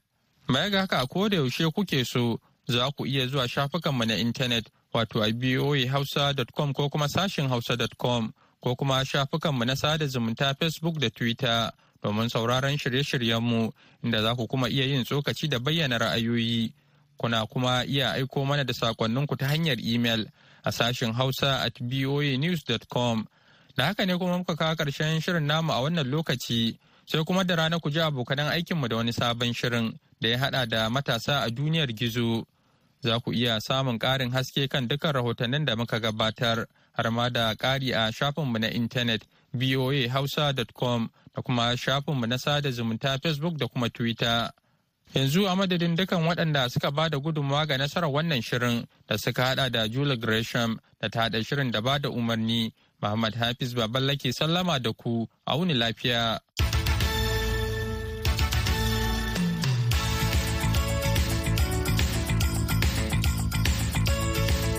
Baya 0.49 0.71
ga 0.71 0.81
haka 0.85 1.07
ko 1.07 1.29
da 1.29 1.37
yaushe 1.37 1.65
kuke 1.73 2.05
so 2.05 2.39
za 2.73 2.91
ku 2.91 3.07
iya 3.07 3.27
zuwa 3.27 3.49
shafukanmu 3.49 4.05
na 4.05 4.17
intanet 4.17 4.67
wato 4.93 5.23
a 5.23 5.31
voahausa.com 5.33 6.73
ko 6.73 6.89
kuma 6.89 7.09
sashin 7.09 7.49
hausa.com 7.49 8.33
ko 8.61 8.75
kuma 8.77 9.05
shafukanmu 9.05 9.65
na 9.65 9.77
sada 9.77 10.07
zumunta 10.07 10.55
Facebook 10.55 10.99
da 10.99 11.11
Twitter 11.11 11.73
domin 12.03 12.29
sauraron 12.29 12.77
shirye-shiryenmu 12.79 13.73
inda 14.05 14.23
za 14.23 14.35
ku 14.35 14.47
kuma 14.47 14.69
iya 14.69 14.85
yin 14.85 15.05
tsokaci 15.05 15.49
da 15.49 15.59
bayyana 15.59 15.99
ra'ayoyi. 15.99 16.73
Kuna 17.17 17.47
kuma 17.47 17.85
iya 17.85 18.13
aiko 18.13 18.45
mana 18.45 18.65
da 18.65 18.73
sakonninku 18.75 19.37
ta 19.37 19.47
hanyar 19.49 19.79
imel 19.81 20.27
a 20.65 20.73
sashin 20.73 21.13
hausa 21.13 21.61
at 21.63 21.75
voanews.com. 21.81 23.27
Da 23.77 23.85
haka 23.87 24.07
ne 24.07 24.17
kuma 24.19 24.39
muka 24.39 24.57
kawo 24.57 24.75
ƙarshen 24.75 25.21
shirin 25.21 25.47
namu 25.47 25.73
a 25.73 25.81
wannan 25.83 26.07
lokaci 26.11 26.79
sai 27.07 27.25
kuma 27.25 27.45
da 27.45 27.55
rana 27.57 27.81
ku 27.81 27.91
ji 27.91 27.99
abokanan 28.01 28.51
aikinmu 28.53 28.89
da 28.89 28.97
wani 28.97 29.13
sabon 29.13 29.53
shirin 29.55 29.99
da 30.21 30.29
ya 30.29 30.39
haɗa 30.39 30.67
da 30.69 30.89
matasa 30.91 31.43
a 31.43 31.51
duniyar 31.51 31.91
gizo. 31.93 32.47
Za 33.03 33.21
ku 33.21 33.33
iya 33.33 33.61
samun 33.61 33.99
ƙarin 33.99 34.33
haske 34.33 34.69
kan 34.69 34.89
dukkan 34.89 35.13
rahotannin 35.15 35.65
da 35.65 35.77
muka 35.77 36.01
gabatar 36.01 36.67
har 36.93 37.11
ma 37.11 37.29
da 37.29 37.55
ƙari 37.55 37.93
a 37.95 38.11
shafinmu 38.13 38.59
na 38.59 38.69
intanet 38.69 39.23
voahausa.com 39.55 41.11
da 41.35 41.43
kuma 41.43 41.77
shafinmu 41.77 42.27
na 42.27 42.37
sada 42.39 42.71
zumunta 42.71 43.19
Facebook 43.23 43.57
da 43.59 43.67
kuma 43.69 43.89
Twitter. 43.91 44.51
Yanzu 45.15 45.47
a 45.49 45.55
madadin 45.57 45.97
dukan 45.97 46.27
waɗanda 46.27 46.69
suka 46.71 46.91
ba 46.91 47.09
da 47.09 47.19
gudunmawa 47.19 47.67
ga 47.67 47.77
nasarar 47.79 48.11
wannan 48.11 48.43
shirin 48.43 48.85
da 49.09 49.17
suka 49.17 49.43
hada 49.45 49.71
da 49.71 49.87
Julie 49.89 50.17
Gresham 50.17 50.79
da 51.01 51.09
ta 51.09 51.21
haɗa 51.29 51.45
shirin 51.47 51.71
da 51.71 51.81
ba 51.81 51.99
da 51.99 52.09
umarni, 52.11 52.73
Muhammad 53.01 53.35
Hafiz 53.35 53.75
Baballake 53.75 54.33
sallama 54.33 54.83
da 54.83 54.93
ku 54.93 55.27
a 55.47 55.57
wuni 55.57 55.75
lafiya. 55.75 56.39